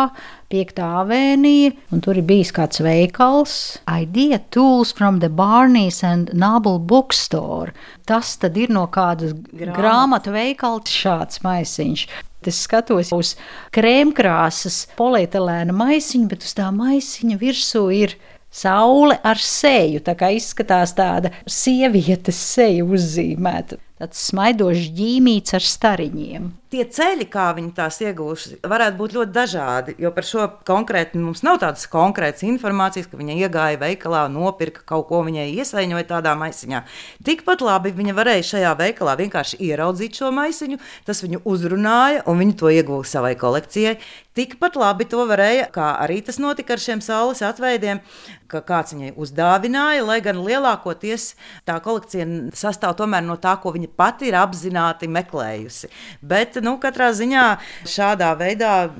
5. 0.48 0.78
avēnija, 0.80 1.74
un 1.92 2.00
tur 2.00 2.16
ir 2.16 2.24
bijis 2.24 2.48
kāds 2.56 2.80
veikals. 2.80 3.56
Idea 3.84 4.38
Tools 4.54 4.94
from 4.96 5.18
the 5.20 5.28
Barneys 5.28 6.00
and 6.02 6.32
Noble 6.32 6.78
Bookstore. 6.80 7.74
Tas 8.08 8.30
tad 8.40 8.56
ir 8.56 8.72
no 8.72 8.86
kādas 8.88 9.34
grāmatu 9.52 10.32
veikala 10.32 10.80
šāds 10.88 11.42
maisiņš. 11.44 12.06
Es 12.48 12.62
skatos 12.64 13.10
uz 13.12 13.34
krēmkrāsas 13.76 14.86
polietilēna 14.96 15.74
maisiņu, 15.76 16.30
bet 16.30 16.46
uz 16.46 16.54
tā 16.56 16.70
maisiņa 16.72 17.36
virsū 17.42 17.82
ir 17.92 18.14
saule 18.48 19.18
ar 19.20 19.36
seju. 19.36 20.00
Tā 20.06 20.16
kā 20.16 20.32
izskatās 20.32 20.96
tāda 20.96 21.34
sievietes 21.44 22.40
seja 22.54 22.88
uzzīmēta 22.88 23.82
tāds 23.98 24.22
smaidošs 24.30 24.92
ģīmīts 24.96 25.56
ar 25.58 25.64
stariņiem. 25.64 26.48
Tie 26.68 26.82
ceļi, 26.84 27.24
kā 27.32 27.46
viņi 27.56 27.70
tās 27.72 27.96
iegūši, 28.04 28.58
varētu 28.68 28.98
būt 28.98 29.14
ļoti 29.16 29.32
dažādi. 29.32 29.94
Jo 30.02 30.10
par 30.12 30.26
šo 30.28 30.42
konkrēti 30.68 31.16
mums 31.16 31.40
nav 31.46 31.62
tādas 31.62 31.86
konkrētas 31.88 32.44
informācijas, 32.44 33.08
ka 33.08 33.16
viņa 33.16 33.38
iegāja 33.40 33.80
veikalā, 33.80 34.26
nopirka 34.28 34.84
kaut 34.84 35.06
ko, 35.08 35.22
viņai 35.24 35.46
iesaiņoja 35.54 36.08
tādā 36.10 36.34
maisiņā. 36.36 36.82
Tikpat 37.24 37.64
labi 37.64 37.94
viņa 37.96 38.16
varēja 38.18 38.46
šajā 38.50 38.74
veikalā 38.82 39.16
vienkārši 39.22 39.62
ieraudzīt 39.64 40.20
šo 40.20 40.28
maisiņu, 40.36 40.76
tas 41.08 41.24
viņu 41.24 41.40
uzrunāja 41.48 42.26
un 42.28 42.44
viņa 42.44 42.58
to 42.60 42.72
ieguva 42.74 43.08
savai 43.08 43.32
kolekcijai. 43.40 43.96
Tikpat 44.36 44.76
labi 44.78 45.08
to 45.08 45.24
varēja, 45.26 45.70
kā 45.72 45.94
arī 46.04 46.20
tas 46.22 46.36
notika 46.38 46.76
ar 46.76 46.84
šiem 46.84 47.00
saules 47.02 47.40
atveidiem, 47.42 48.04
ka 48.48 48.62
kāds 48.64 48.94
viņai 48.94 49.12
uzdāvināja, 49.20 50.04
lai 50.08 50.18
gan 50.24 50.40
lielākoties 50.44 51.34
tā 51.68 51.78
kolekcija 51.84 52.26
sastāv 52.56 52.96
no 53.22 53.36
tā, 53.36 53.54
ko 53.60 53.72
viņa 53.74 53.88
pati 53.96 54.28
ir 54.28 54.36
apzināti 54.40 55.08
meklējusi. 55.08 55.90
Bet, 56.22 56.56
nu, 56.64 56.78
katrā 56.80 57.10
ziņā 57.12 57.44
šādā 57.86 58.32
veidā 58.38 58.90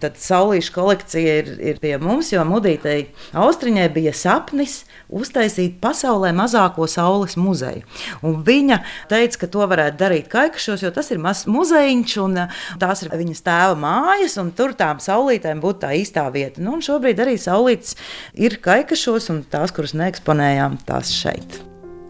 saulīša 0.00 0.74
kolekcija 0.74 1.38
ir, 1.42 1.50
ir 1.72 1.80
pie 1.82 1.96
mums, 1.98 2.32
jo 2.32 2.44
Mudītei 2.48 3.08
Austriņai 3.32 3.88
bija 3.94 4.12
sapnis 4.16 4.82
uztaisīt 5.08 5.78
pasaulē 5.80 6.34
mazāko 6.36 6.86
saules 6.90 7.36
muzeju. 7.40 7.84
Un 8.22 8.42
viņa 8.44 8.80
teica, 9.10 9.40
ka 9.42 9.50
to 9.50 9.66
varētu 9.70 9.98
darīt 10.00 10.28
Kaikašos, 10.32 10.84
jo 10.84 10.92
tas 10.94 11.10
ir 11.14 11.22
mazs 11.22 11.48
muzejiņš 11.48 12.16
un 12.22 12.42
tās 12.80 13.04
ir 13.04 13.12
viņas 13.14 13.44
tēva 13.46 13.78
mājas, 13.80 14.36
un 14.40 14.52
tur 14.56 14.74
tām 14.78 15.00
saulītēm 15.02 15.62
būtu 15.64 15.82
tā 15.86 15.94
īstā 15.98 16.26
vieta. 16.34 16.62
Nu, 16.64 16.78
šobrīd 16.84 17.22
arī 17.24 17.38
saulītes 17.40 17.96
ir 18.36 18.58
Kaikašos, 18.98 19.28
un 19.30 19.44
tās, 19.46 19.70
kuras 19.70 19.92
neeksponējām, 19.94 20.72
tās 20.82 21.12
šeit. 21.14 21.60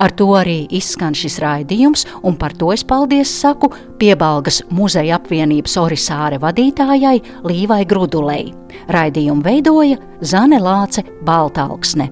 Ar 0.00 0.12
to 0.16 0.30
arī 0.38 0.62
izskan 0.72 1.12
šis 1.12 1.34
raidījums, 1.42 2.06
un 2.24 2.38
par 2.40 2.54
to 2.56 2.70
es 2.72 2.80
paldies 2.80 3.28
saku 3.28 3.68
Piebalgas 4.00 4.62
muzeja 4.72 5.18
apvienības 5.18 5.76
Orisāre 5.82 6.38
vadītājai 6.40 7.18
Līvai 7.44 7.82
Grudulei. 7.84 8.54
Raidījumu 8.88 9.44
veidoja 9.44 9.98
Zane 10.24 10.62
Lāce 10.64 11.04
Baltalksne. 11.28 12.08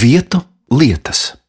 Vietu 0.00 0.40
lietas. 0.72 1.39